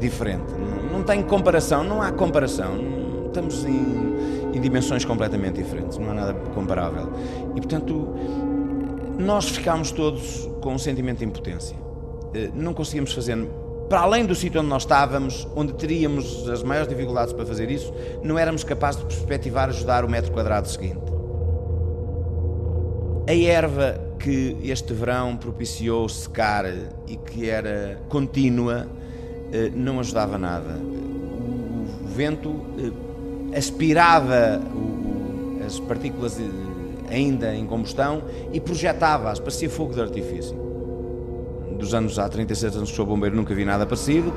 diferente. 0.01 0.53
Não, 0.53 0.99
não 0.99 1.03
tem 1.03 1.23
comparação, 1.23 1.85
não 1.85 2.01
há 2.01 2.11
comparação. 2.11 2.79
Estamos 3.27 3.63
em, 3.67 4.36
em 4.57 4.61
dimensões 4.61 5.05
completamente 5.05 5.63
diferentes, 5.63 5.99
não 5.99 6.11
há 6.11 6.15
nada 6.15 6.35
comparável. 6.55 7.13
E 7.55 7.61
portanto, 7.61 8.15
nós 9.19 9.51
ficámos 9.51 9.91
todos 9.91 10.49
com 10.63 10.75
um 10.75 10.79
sentimento 10.79 11.19
de 11.19 11.27
impotência. 11.27 11.77
Eh, 12.35 12.51
não 12.55 12.73
conseguimos 12.73 13.13
fazer 13.13 13.37
para 13.89 14.01
além 14.01 14.25
do 14.25 14.35
sítio 14.35 14.61
onde 14.61 14.71
nós 14.71 14.83
estávamos, 14.83 15.47
onde 15.55 15.75
teríamos 15.75 16.49
as 16.49 16.63
maiores 16.63 16.89
dificuldades 16.89 17.33
para 17.33 17.45
fazer 17.45 17.71
isso, 17.71 17.93
não 18.23 18.39
éramos 18.39 18.65
capazes 18.65 19.01
de 19.01 19.07
perspectivar 19.07 19.69
ajudar 19.69 20.05
o 20.05 20.09
metro 20.09 20.33
quadrado 20.33 20.67
seguinte. 20.69 21.05
A 23.29 23.35
erva 23.35 24.01
que 24.19 24.57
este 24.63 24.93
verão 24.93 25.37
propiciou 25.37 26.09
secar 26.09 26.65
e 27.07 27.17
que 27.17 27.49
era 27.49 28.01
contínua, 28.09 28.89
eh, 29.53 29.71
não 29.75 30.01
ajudava 30.01 30.39
nada. 30.39 30.81
O 32.03 32.09
vento 32.09 32.65
aspirava 33.55 34.61
as 35.65 35.79
partículas 35.81 36.41
ainda 37.11 37.55
em 37.55 37.67
combustão 37.67 38.23
e 38.53 38.61
projetava-as, 38.61 39.39
parecia 39.39 39.71
fogo 39.71 39.95
de 39.95 40.01
artifício. 40.01 40.57
Dos 41.79 41.93
anos 41.93 42.19
há 42.19 42.29
36 42.29 42.77
anos 42.77 42.91
que 42.91 42.97
sou 42.97 43.05
bombeiro, 43.05 43.37
nunca 43.37 43.55
vi 43.55 43.65
nada 43.65 43.85
parecido. 43.85 44.33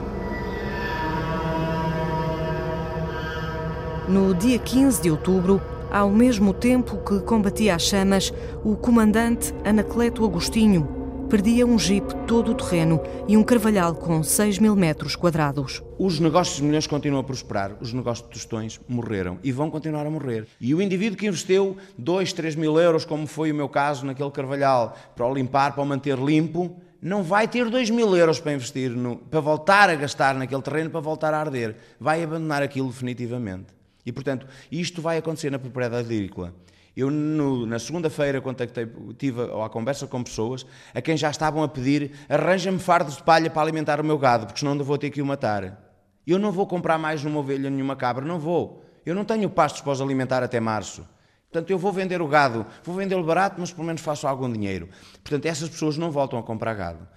No 4.08 4.34
dia 4.34 4.58
15 4.58 5.02
de 5.02 5.12
outubro, 5.12 5.62
ao 5.91 6.10
mesmo 6.10 6.54
tempo 6.54 6.98
que 6.98 7.19
combatia 7.22 7.76
as 7.76 7.84
chamas, 7.84 8.34
o 8.63 8.76
comandante 8.76 9.54
Anacleto 9.63 10.26
Agostinho 10.26 10.98
perdia 11.30 11.63
um 11.63 11.78
jipe 11.78 12.15
todo 12.26 12.52
o 12.52 12.56
terreno 12.56 13.00
e 13.28 13.38
um 13.38 13.44
carvalhal 13.44 13.94
com 13.94 14.24
6 14.24 14.58
mil 14.58 14.76
metros 14.76 15.15
quadrados. 15.15 15.84
Os 16.00 16.20
negócios 16.20 16.58
de 16.58 16.63
milhões 16.63 16.88
continuam 16.88 17.22
a 17.22 17.24
prosperar, 17.24 17.78
os 17.80 17.94
negócios 17.94 18.28
de 18.28 18.34
tostões 18.34 18.80
morreram 18.88 19.38
e 19.44 19.52
vão 19.52 19.70
continuar 19.70 20.08
a 20.08 20.10
morrer. 20.10 20.48
E 20.60 20.74
o 20.74 20.82
indivíduo 20.82 21.20
que 21.20 21.28
investiu 21.28 21.78
2, 22.00 22.34
3 22.34 22.56
mil 22.56 22.80
euros, 22.80 23.06
como 23.06 23.28
foi 23.28 23.52
o 23.52 23.56
meu 23.56 23.70
caso 23.70 24.08
naquele 24.08 24.32
carvalhal, 24.32 24.98
para 25.15 25.28
o 25.28 25.32
limpar, 25.32 25.76
para 25.76 25.84
o 25.84 25.86
manter 25.86 26.18
limpo, 26.18 26.76
não 27.00 27.22
vai 27.22 27.48
ter 27.48 27.70
2 27.70 27.92
mil 27.92 28.18
euros 28.18 28.39
para 28.39 28.54
investir, 28.54 28.89
no, 28.89 29.18
para 29.18 29.39
voltar 29.39 29.88
a 29.92 29.96
gastar 29.96 30.34
naquele 30.34 30.63
terreno, 30.63 30.89
para 30.89 31.00
voltar 31.00 31.32
a 31.36 31.39
arder. 31.39 31.76
Vai 32.00 32.24
abandonar 32.24 32.63
aquilo 32.63 32.88
definitivamente. 32.88 33.68
E, 34.04 34.12
portanto, 34.12 34.48
isto 34.72 35.00
vai 35.00 35.20
acontecer 35.20 35.52
na 35.52 35.60
propriedade 35.60 36.12
agrícola. 36.12 36.56
Eu, 36.99 37.09
no, 37.09 37.65
na 37.65 37.79
segunda-feira, 37.79 38.41
contactei, 38.41 38.85
tive 39.17 39.41
a, 39.41 39.65
a, 39.65 39.69
conversa 39.69 40.05
com 40.05 40.21
pessoas 40.21 40.65
a 40.93 41.01
quem 41.01 41.15
já 41.15 41.29
estavam 41.29 41.63
a 41.63 41.67
pedir 41.69 42.12
arranja-me 42.27 42.77
fardos 42.77 43.15
de 43.15 43.23
palha 43.23 43.49
para 43.49 43.62
alimentar 43.62 44.01
o 44.01 44.03
meu 44.03 44.17
gado, 44.17 44.45
porque 44.45 44.59
senão 44.59 44.77
vou 44.83 44.97
ter 44.97 45.09
que 45.09 45.21
o 45.21 45.25
matar. 45.25 45.79
Eu 46.27 46.38
não 46.38 46.51
vou 46.51 46.67
comprar 46.67 46.97
mais 46.97 47.23
uma 47.23 47.39
ovelha, 47.39 47.69
nenhuma 47.69 47.95
cabra, 47.95 48.25
não 48.25 48.38
vou. 48.38 48.83
Eu 49.05 49.15
não 49.15 49.23
tenho 49.23 49.49
pastos 49.49 49.81
para 49.81 49.93
os 49.93 50.01
alimentar 50.01 50.43
até 50.43 50.59
março. 50.59 51.07
Portanto, 51.49 51.69
eu 51.71 51.77
vou 51.79 51.93
vender 51.93 52.21
o 52.21 52.27
gado, 52.27 52.65
vou 52.83 52.93
vendê-lo 52.93 53.23
barato, 53.23 53.55
mas 53.59 53.71
pelo 53.71 53.88
menos 53.88 54.01
faço 54.01 54.27
algum 54.27 54.51
dinheiro. 54.51 54.89
Portanto, 55.23 55.45
essas 55.45 55.69
pessoas 55.69 55.97
não 55.97 56.12
voltam 56.12 56.38
a 56.38 56.43
comprar 56.43 56.73
gado. 56.73 57.07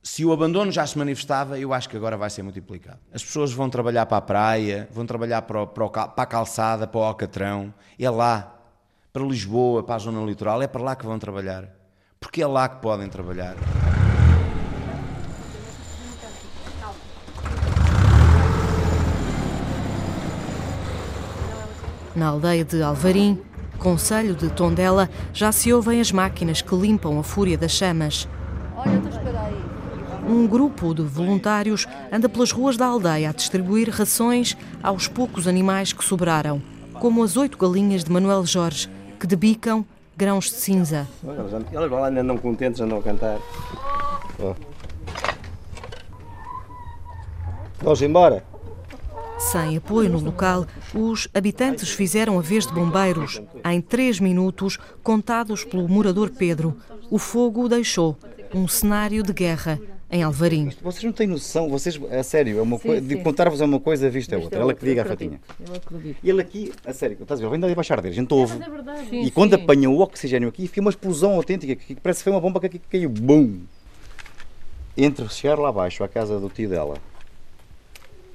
Se 0.00 0.24
o 0.24 0.32
abandono 0.32 0.70
já 0.70 0.86
se 0.86 0.96
manifestava, 0.96 1.58
eu 1.58 1.74
acho 1.74 1.88
que 1.88 1.96
agora 1.96 2.16
vai 2.16 2.30
ser 2.30 2.44
multiplicado. 2.44 3.00
As 3.12 3.24
pessoas 3.24 3.52
vão 3.52 3.68
trabalhar 3.68 4.06
para 4.06 4.18
a 4.18 4.22
praia, 4.22 4.88
vão 4.92 5.04
trabalhar 5.04 5.42
para, 5.42 5.66
para, 5.66 6.12
a 6.16 6.26
calçada, 6.26 6.86
para 6.86 7.00
o 7.00 7.02
alcatrão. 7.02 7.74
É 7.98 8.08
lá 8.08 8.57
para 9.12 9.24
Lisboa, 9.24 9.82
para 9.82 9.96
a 9.96 9.98
zona 9.98 10.24
litoral, 10.24 10.62
é 10.62 10.66
para 10.66 10.82
lá 10.82 10.96
que 10.96 11.06
vão 11.06 11.18
trabalhar. 11.18 11.68
Porque 12.20 12.42
é 12.42 12.46
lá 12.46 12.68
que 12.68 12.82
podem 12.82 13.08
trabalhar. 13.08 13.56
Na 22.14 22.28
aldeia 22.28 22.64
de 22.64 22.82
Alvarim, 22.82 23.40
Conselho 23.78 24.34
de 24.34 24.50
Tondela, 24.50 25.08
já 25.32 25.52
se 25.52 25.72
ouvem 25.72 26.00
as 26.00 26.10
máquinas 26.10 26.60
que 26.60 26.74
limpam 26.74 27.16
a 27.18 27.22
fúria 27.22 27.56
das 27.56 27.70
chamas. 27.70 28.26
Um 30.28 30.46
grupo 30.46 30.92
de 30.92 31.02
voluntários 31.02 31.86
anda 32.10 32.28
pelas 32.28 32.50
ruas 32.50 32.76
da 32.76 32.86
aldeia 32.86 33.30
a 33.30 33.32
distribuir 33.32 33.88
rações 33.88 34.56
aos 34.82 35.06
poucos 35.06 35.46
animais 35.46 35.92
que 35.92 36.04
sobraram, 36.04 36.60
como 36.94 37.22
as 37.22 37.36
oito 37.36 37.56
galinhas 37.56 38.02
de 38.02 38.10
Manuel 38.10 38.44
Jorge, 38.44 38.90
que 39.18 39.26
debicam 39.26 39.84
grãos 40.16 40.46
de 40.46 40.56
cinza. 40.56 41.06
Eles 41.24 41.84
agora 41.84 42.06
ainda 42.06 42.22
não 42.22 42.38
contentes, 42.38 42.80
andam 42.80 42.98
a 42.98 43.02
cantar. 43.02 43.38
Oh. 44.38 44.54
Vamos 47.80 48.02
embora. 48.02 48.44
Sem 49.38 49.76
apoio 49.76 50.10
no 50.10 50.18
local, 50.18 50.66
os 50.92 51.28
habitantes 51.32 51.90
fizeram 51.90 52.38
a 52.38 52.42
vez 52.42 52.66
de 52.66 52.72
bombeiros. 52.72 53.40
Em 53.64 53.80
três 53.80 54.18
minutos, 54.18 54.78
contados 55.02 55.64
pelo 55.64 55.88
morador 55.88 56.30
Pedro, 56.30 56.76
o 57.08 57.18
fogo 57.18 57.68
deixou 57.68 58.16
um 58.52 58.66
cenário 58.66 59.22
de 59.22 59.32
guerra 59.32 59.80
em 60.10 60.22
Alvarim. 60.22 60.70
Vocês 60.82 61.04
não 61.04 61.12
têm 61.12 61.26
noção, 61.26 61.68
vocês, 61.68 62.00
a 62.10 62.22
sério, 62.22 62.58
é 62.58 62.62
uma 62.62 62.78
coisa, 62.78 63.00
de 63.00 63.16
contar-vos 63.16 63.60
é 63.60 63.64
uma 63.64 63.78
coisa, 63.78 64.06
a 64.06 64.10
vista 64.10 64.34
é 64.34 64.38
outra. 64.38 64.60
Ela 64.60 64.74
que 64.74 64.84
diga 64.84 65.02
a 65.02 65.04
fatinha. 65.04 65.40
E 66.22 66.30
ele 66.30 66.40
aqui, 66.40 66.72
a 66.84 66.92
sério, 66.92 67.16
estás 67.20 67.40
a 67.40 67.42
ver, 67.42 67.50
vem 67.50 67.60
daí 67.60 67.74
baixar 67.74 68.00
dele, 68.00 68.14
a 68.14 68.16
gente 68.16 68.32
ouve. 68.32 68.58
É 69.12 69.16
e 69.16 69.30
quando 69.30 69.54
apanha 69.54 69.90
o 69.90 70.00
oxigênio 70.00 70.48
aqui, 70.48 70.66
fica 70.66 70.80
uma 70.80 70.90
explosão 70.90 71.32
autêntica, 71.32 71.76
que 71.76 71.94
parece 71.96 72.20
que 72.20 72.24
foi 72.24 72.32
uma 72.32 72.40
bomba 72.40 72.58
que 72.60 72.66
aqui 72.66 72.78
caiu, 72.78 73.10
bum! 73.10 73.60
Entre 74.96 75.28
chegar 75.28 75.58
lá 75.58 75.68
abaixo, 75.68 76.02
à 76.02 76.08
casa 76.08 76.40
do 76.40 76.48
tio 76.48 76.68
dela, 76.68 76.96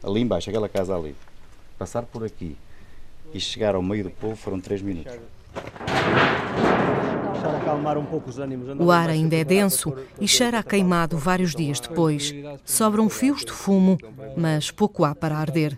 ali 0.04 0.22
embaixo, 0.22 0.50
aquela 0.50 0.70
casa 0.70 0.96
ali, 0.96 1.16
passar 1.78 2.04
por 2.04 2.24
aqui 2.24 2.56
e 3.34 3.40
chegar 3.40 3.76
ao 3.76 3.82
meio 3.82 4.06
do 4.06 4.12
povo 4.12 4.36
foram 4.36 4.60
3 4.60 4.82
minutos 4.82 5.14
O 8.80 8.92
ar 8.92 9.10
ainda 9.10 9.36
é 9.36 9.44
denso 9.44 9.94
e 10.20 10.28
cheira 10.28 10.60
a 10.60 10.64
queimado 10.64 11.18
vários 11.18 11.54
dias 11.54 11.80
depois. 11.80 12.34
Sobram 12.64 13.10
fios 13.10 13.44
de 13.44 13.52
fumo, 13.52 13.98
mas 14.38 14.72
pouco 14.72 15.04
há 15.04 15.14
para 15.14 15.38
arder. 15.38 15.78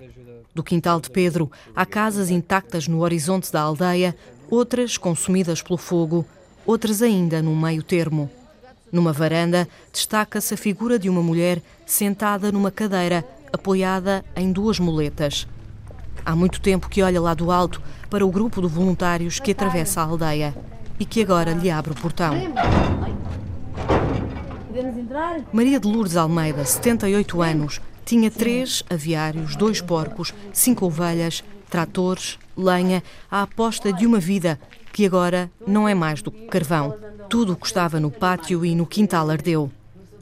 Do 0.53 0.63
quintal 0.63 1.01
de 1.01 1.09
Pedro, 1.09 1.51
há 1.75 1.85
casas 1.85 2.29
intactas 2.29 2.87
no 2.87 3.01
horizonte 3.01 3.51
da 3.51 3.61
aldeia, 3.61 4.15
outras 4.49 4.97
consumidas 4.97 5.61
pelo 5.61 5.77
fogo, 5.77 6.25
outras 6.65 7.01
ainda 7.01 7.41
no 7.41 7.55
meio 7.55 7.83
termo. 7.83 8.29
Numa 8.91 9.11
varanda, 9.11 9.67
destaca-se 9.91 10.53
a 10.53 10.57
figura 10.57 10.97
de 10.99 11.09
uma 11.09 11.21
mulher 11.21 11.61
sentada 11.85 12.51
numa 12.51 12.71
cadeira, 12.71 13.25
apoiada 13.51 14.23
em 14.35 14.51
duas 14.51 14.79
muletas. 14.79 15.47
Há 16.25 16.35
muito 16.35 16.61
tempo 16.61 16.89
que 16.89 17.01
olha 17.01 17.19
lá 17.19 17.33
do 17.33 17.51
alto 17.51 17.81
para 18.09 18.25
o 18.25 18.31
grupo 18.31 18.61
de 18.61 18.67
voluntários 18.67 19.39
que 19.39 19.51
atravessa 19.51 20.01
a 20.01 20.05
aldeia 20.05 20.55
e 20.99 21.05
que 21.05 21.21
agora 21.21 21.51
lhe 21.51 21.69
abre 21.69 21.91
o 21.91 21.95
portão. 21.95 22.35
Maria 25.53 25.79
de 25.79 25.87
Lourdes 25.87 26.17
Almeida, 26.17 26.65
78 26.65 27.41
anos, 27.41 27.81
tinha 28.05 28.29
três 28.29 28.83
aviários, 28.89 29.55
dois 29.55 29.81
porcos, 29.81 30.33
cinco 30.53 30.85
ovelhas, 30.85 31.43
tratores, 31.69 32.37
lenha, 32.55 33.03
a 33.29 33.41
aposta 33.41 33.91
de 33.91 34.05
uma 34.05 34.19
vida 34.19 34.59
que 34.93 35.05
agora 35.05 35.51
não 35.67 35.89
é 35.89 35.93
mais 35.93 36.21
do 36.21 36.31
que 36.31 36.45
carvão. 36.47 36.95
Tudo 37.29 37.53
o 37.53 37.55
que 37.55 37.65
estava 37.65 37.99
no 37.99 38.11
pátio 38.11 38.63
e 38.63 38.75
no 38.75 38.85
quintal 38.85 39.29
ardeu. 39.29 39.71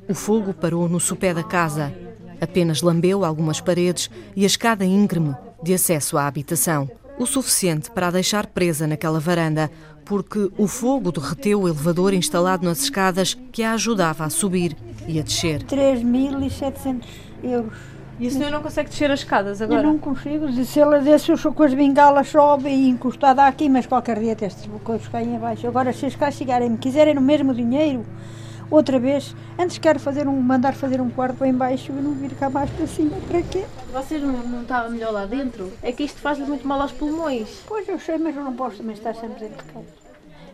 O 0.08 0.14
fogo 0.14 0.54
parou 0.54 0.88
no 0.90 1.00
sopé 1.00 1.34
da 1.34 1.44
casa. 1.44 1.94
Apenas 2.42 2.82
lambeu 2.82 3.24
algumas 3.24 3.62
paredes 3.62 4.10
e 4.36 4.44
a 4.44 4.48
escada 4.48 4.84
íngreme 4.84 5.36
de 5.62 5.74
acesso 5.74 6.18
à 6.18 6.26
habitação. 6.28 6.90
O 7.18 7.26
suficiente 7.26 7.92
para 7.92 8.08
a 8.08 8.12
deixar 8.12 8.48
presa 8.48 8.88
naquela 8.88 9.20
varanda, 9.20 9.70
porque 10.06 10.52
o 10.58 10.68
fogo 10.68 11.12
derreteu 11.12 11.62
o 11.62 11.68
elevador 11.68 12.14
instalado 12.14 12.66
nas 12.66 12.84
escadas 12.84 13.38
que 13.52 13.64
a 13.64 13.74
ajudava 13.74 14.26
a 14.26 14.30
subir 14.30 14.76
e 15.08 15.20
a 15.20 15.24
descer. 15.24 15.64
3.700 15.64 17.04
euros. 17.44 17.94
E 18.20 18.28
a 18.28 18.32
senhora 18.32 18.52
não 18.52 18.62
consegue 18.62 18.90
descer 18.90 19.10
as 19.10 19.22
escadas 19.22 19.62
agora? 19.62 19.82
Eu 19.82 19.88
não 19.88 19.98
consigo. 19.98 20.52
Se 20.66 20.80
ela 20.80 21.00
desce, 21.00 21.32
eu 21.32 21.38
sou 21.38 21.52
com 21.52 21.64
as 21.64 21.74
bengalas, 21.74 22.30
sobe 22.30 22.70
e 22.70 22.88
encostada 22.88 23.44
aqui, 23.46 23.68
mas 23.68 23.88
qualquer 23.88 24.20
dia 24.20 24.38
estas 24.40 24.70
coisas 24.84 25.08
caem 25.08 25.36
abaixo. 25.36 25.68
Agora, 25.68 25.92
se 25.92 26.06
as 26.06 26.16
cá 26.16 26.30
chegarem 26.30 26.70
me 26.70 26.78
quiserem 26.78 27.16
no 27.16 27.22
mesmo 27.22 27.54
dinheiro, 27.54 28.06
outra 28.76 29.00
vez, 29.00 29.36
antes 29.58 29.78
quero 29.78 30.00
fazer 30.00 30.28
um, 30.28 30.40
mandar 30.40 30.74
fazer 30.74 31.00
um 31.00 31.10
quarto 31.10 31.38
bem 31.38 31.54
baixo 31.54 31.92
e 31.92 31.96
não 31.96 32.14
vir 32.14 32.34
cá 32.36 32.50
mais 32.50 32.70
para 32.72 32.88
cima, 32.88 33.16
para 33.28 33.42
quê? 33.44 33.66
Vocês 33.92 34.22
não, 34.22 34.32
não 34.32 34.62
estavam 34.64 34.92
melhor 34.92 35.12
lá 35.12 35.26
dentro? 35.26 35.72
É 35.82 35.92
que 35.92 36.04
isto 36.04 36.20
faz 36.20 36.40
muito 36.40 36.68
mal 36.68 36.82
aos 36.82 36.92
pulmões. 36.92 37.62
Pois 37.68 37.88
eu 37.88 38.00
sei, 38.00 38.18
mas 38.18 38.36
eu 38.36 38.44
não 38.44 38.54
posso 38.54 38.78
também 38.78 38.96
estar 38.96 39.14
sempre 39.14 39.48
dentro 39.48 39.64
de 39.66 39.72
casa. 39.72 40.04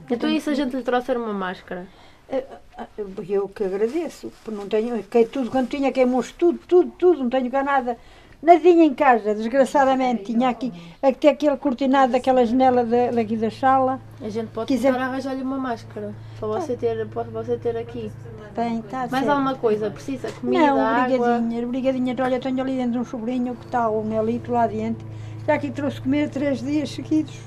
Então 0.09 0.29
e 0.29 0.41
se 0.41 0.49
a 0.49 0.53
gente 0.53 0.75
lhe 0.75 0.83
trouxer 0.83 1.17
uma 1.17 1.33
máscara? 1.33 1.87
Eh, 2.27 2.43
eh, 2.77 2.87
eu 3.27 3.47
que 3.47 3.63
agradeço, 3.63 4.31
porque 4.43 4.59
não 4.59 4.67
tenho, 4.67 5.01
que 5.03 5.25
tudo 5.25 5.49
quando 5.49 5.69
tinha 5.69 5.91
queimou-se 5.91 6.33
tudo, 6.33 6.59
tudo, 6.67 6.91
tudo, 6.91 7.23
não 7.23 7.29
tenho 7.29 7.49
cá 7.49 7.63
nada. 7.63 7.97
Nadinha 8.41 8.85
em 8.85 8.93
casa, 8.93 9.35
desgraçadamente. 9.35 10.23
Tinha 10.23 10.49
aqui 10.49 10.71
até 11.03 11.29
aquele 11.29 11.57
cortinado 11.57 12.13
daquela 12.13 12.45
janela 12.45 12.85
da, 12.85 13.11
daqui 13.11 13.35
da 13.35 13.51
sala. 13.51 13.99
A 14.21 14.29
gente 14.29 14.47
pode 14.51 14.67
Quiser... 14.67 14.93
tentar 14.93 15.05
arranjar-lhe 15.07 15.41
uma 15.41 15.57
máscara 15.57 16.15
para 16.39 16.47
você 16.47 16.77
ter, 16.77 17.05
para 17.07 17.23
você 17.23 17.57
ter 17.57 17.75
aqui. 17.75 18.09
Tem, 18.55 18.81
tá 18.83 18.99
Mais 18.99 19.11
certo. 19.11 19.29
alguma 19.29 19.55
coisa? 19.55 19.91
Precisa? 19.91 20.31
Comida, 20.31 20.67
Não, 20.67 20.79
água? 20.79 21.41
brigadinhas. 21.67 22.17
Olha, 22.19 22.39
tenho 22.39 22.61
ali 22.61 22.77
dentro 22.77 23.01
um 23.01 23.05
sobrinho 23.05 23.55
que 23.55 23.65
está, 23.65 23.89
o 23.89 24.03
Nelito, 24.05 24.53
lá 24.53 24.67
dentro. 24.67 25.05
Já 25.45 25.55
aqui 25.55 25.69
trouxe 25.69 25.99
comer 26.01 26.29
três 26.29 26.59
dias 26.59 26.89
seguidos. 26.91 27.37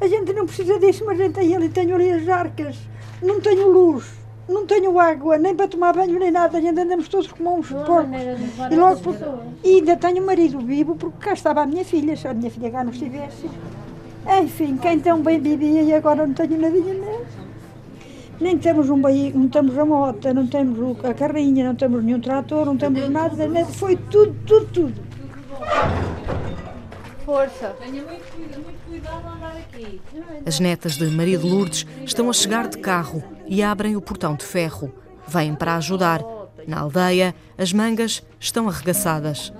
A 0.00 0.06
gente 0.06 0.32
não 0.34 0.44
precisa 0.44 0.78
disso, 0.78 1.02
mas 1.06 1.18
a 1.18 1.24
gente 1.24 1.34
tem 1.34 1.56
ali, 1.56 1.70
tenho 1.70 1.94
ali 1.94 2.10
as 2.10 2.28
arcas. 2.28 2.76
Não 3.22 3.40
tenho 3.40 3.70
luz 3.70 4.25
não 4.48 4.66
tenho 4.66 4.98
água, 4.98 5.38
nem 5.38 5.54
para 5.54 5.68
tomar 5.68 5.94
banho, 5.94 6.18
nem 6.18 6.30
nada. 6.30 6.58
Ainda 6.58 6.82
andamos 6.82 7.08
todos 7.08 7.30
como 7.32 7.58
uns 7.58 7.68
porcos. 7.68 8.10
E 8.70 8.76
logo 8.76 9.00
por... 9.00 9.16
E 9.64 9.76
ainda 9.76 9.96
tenho 9.96 10.24
marido 10.24 10.58
vivo, 10.60 10.94
porque 10.94 11.18
cá 11.18 11.32
estava 11.32 11.62
a 11.62 11.66
minha 11.66 11.84
filha, 11.84 12.16
se 12.16 12.28
a 12.28 12.34
minha 12.34 12.50
filha 12.50 12.70
cá 12.70 12.84
não 12.84 12.92
estivesse. 12.92 13.48
Enfim, 14.42 14.76
quem 14.76 15.00
tão 15.00 15.20
bem 15.20 15.40
vivia 15.40 15.82
e 15.82 15.94
agora 15.94 16.26
não 16.26 16.34
tenho 16.34 16.60
nadinha 16.60 16.94
mesmo. 16.94 17.26
Nem 18.40 18.58
temos 18.58 18.90
um 18.90 19.00
veículo, 19.00 19.44
não 19.44 19.48
temos 19.48 19.78
a 19.78 19.84
moto, 19.84 20.34
não 20.34 20.46
temos 20.46 21.04
a 21.04 21.14
carrinha, 21.14 21.64
não 21.64 21.74
temos 21.74 22.04
nenhum 22.04 22.20
trator, 22.20 22.66
não 22.66 22.76
temos 22.76 23.08
nada, 23.08 23.36
foi 23.66 23.96
tudo, 23.96 24.36
tudo, 24.46 24.66
tudo. 24.66 25.06
Força. 27.26 27.74
Tenha 27.80 28.04
muito, 28.04 28.38
muito 28.38 28.86
cuidado 28.88 29.26
a 29.26 29.32
andar 29.32 29.56
aqui. 29.56 30.00
As 30.46 30.60
netas 30.60 30.92
de 30.92 31.06
Maria 31.06 31.36
de 31.36 31.44
Lourdes 31.44 31.84
estão 32.04 32.30
a 32.30 32.32
chegar 32.32 32.68
de 32.68 32.78
carro 32.78 33.20
e 33.48 33.64
abrem 33.64 33.96
o 33.96 34.00
portão 34.00 34.36
de 34.36 34.44
ferro. 34.44 34.94
Vêm 35.26 35.52
para 35.52 35.74
ajudar. 35.74 36.22
Na 36.68 36.78
aldeia, 36.78 37.34
as 37.58 37.72
mangas 37.72 38.22
estão 38.38 38.68
arregaçadas. 38.68 39.52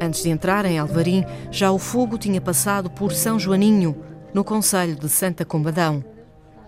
Antes 0.00 0.24
de 0.24 0.28
entrar 0.30 0.64
em 0.64 0.76
Alvarim, 0.76 1.24
já 1.52 1.70
o 1.70 1.78
fogo 1.78 2.18
tinha 2.18 2.40
passado 2.40 2.90
por 2.90 3.12
São 3.12 3.38
Joaninho, 3.38 3.96
no 4.34 4.42
Conselho 4.42 4.96
de 4.96 5.08
Santa 5.08 5.44
Combadão. 5.44 6.15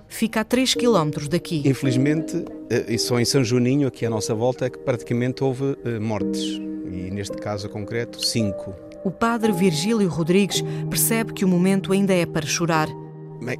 Fica 0.08 0.40
a 0.40 0.44
3 0.44 0.74
km 0.74 1.28
daqui. 1.28 1.62
Infelizmente, 1.66 2.44
eh, 2.70 2.86
e 2.88 2.98
só 2.98 3.20
em 3.20 3.24
São 3.24 3.44
Joaninho, 3.44 3.86
aqui 3.86 4.06
à 4.06 4.10
nossa 4.10 4.34
volta, 4.34 4.66
é 4.66 4.70
que 4.70 4.78
praticamente 4.78 5.44
houve 5.44 5.76
eh, 5.84 5.98
mortes. 5.98 6.42
E 6.90 7.10
neste 7.10 7.36
caso 7.36 7.68
concreto, 7.68 8.24
cinco. 8.24 8.74
O 9.04 9.10
padre 9.10 9.52
Virgílio 9.52 10.08
Rodrigues 10.08 10.62
percebe 10.88 11.32
que 11.32 11.44
o 11.44 11.48
momento 11.48 11.92
ainda 11.92 12.14
é 12.14 12.26
para 12.26 12.46
chorar. 12.46 12.88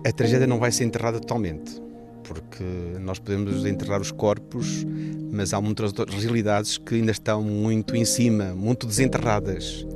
A 0.04 0.12
tragédia 0.12 0.46
não 0.46 0.58
vai 0.58 0.72
ser 0.72 0.84
enterrada 0.84 1.20
totalmente, 1.20 1.80
porque 2.24 2.64
nós 3.00 3.18
podemos 3.18 3.64
enterrar 3.64 4.00
os 4.00 4.11
corpos, 4.11 4.84
mas 5.30 5.52
há 5.52 5.61
muitas 5.61 5.96
outras 5.96 6.24
realidades 6.24 6.78
que 6.78 6.96
ainda 6.96 7.12
estão 7.12 7.42
muito 7.42 7.94
em 7.94 8.04
cima, 8.04 8.54
muito 8.54 8.87
desenterradas. 8.87 9.87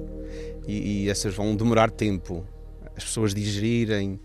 E, 0.69 1.05
e 1.05 1.11
essas 1.11 1.35
vão 1.35 1.57
demorar 1.57 1.91
tempo. 1.91 2.45
As 2.97 3.05
pessoas 3.05 3.35
digerirem, 3.35 4.21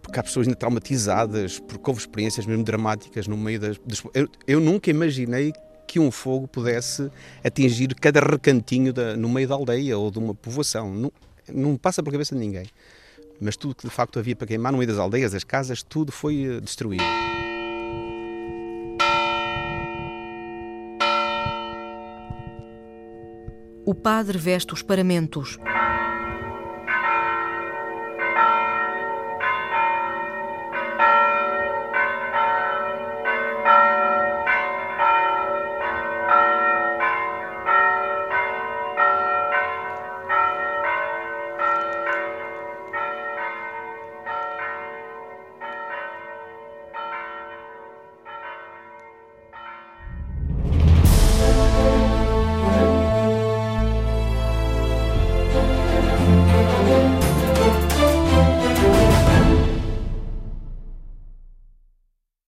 porque 0.00 0.18
há 0.18 0.22
pessoas 0.22 0.46
ainda 0.46 0.58
traumatizadas, 0.58 1.58
porque 1.60 1.90
houve 1.90 2.00
experiências 2.00 2.46
mesmo 2.46 2.64
dramáticas 2.64 3.26
no 3.28 3.36
meio 3.36 3.60
das. 3.60 3.78
Eu, 4.14 4.28
eu 4.46 4.60
nunca 4.60 4.90
imaginei 4.90 5.52
que 5.86 5.98
um 5.98 6.10
fogo 6.10 6.46
pudesse 6.46 7.10
atingir 7.42 7.94
cada 7.94 8.20
recantinho 8.20 8.92
da, 8.92 9.16
no 9.16 9.28
meio 9.28 9.48
da 9.48 9.54
aldeia 9.54 9.98
ou 9.98 10.10
de 10.10 10.18
uma 10.18 10.34
povoação. 10.34 10.94
Não, 10.94 11.12
não 11.52 11.76
passa 11.76 12.02
pela 12.02 12.12
cabeça 12.12 12.34
de 12.34 12.40
ninguém. 12.40 12.66
Mas 13.40 13.56
tudo 13.56 13.74
que 13.74 13.86
de 13.86 13.92
facto 13.92 14.18
havia 14.18 14.34
para 14.34 14.46
queimar 14.46 14.72
no 14.72 14.78
meio 14.78 14.88
das 14.88 14.98
aldeias, 14.98 15.32
das 15.32 15.44
casas, 15.44 15.82
tudo 15.82 16.12
foi 16.12 16.44
eh, 16.44 16.60
destruído. 16.60 17.04
O 23.86 23.94
padre 23.94 24.36
veste 24.36 24.74
os 24.74 24.82
paramentos. 24.82 25.58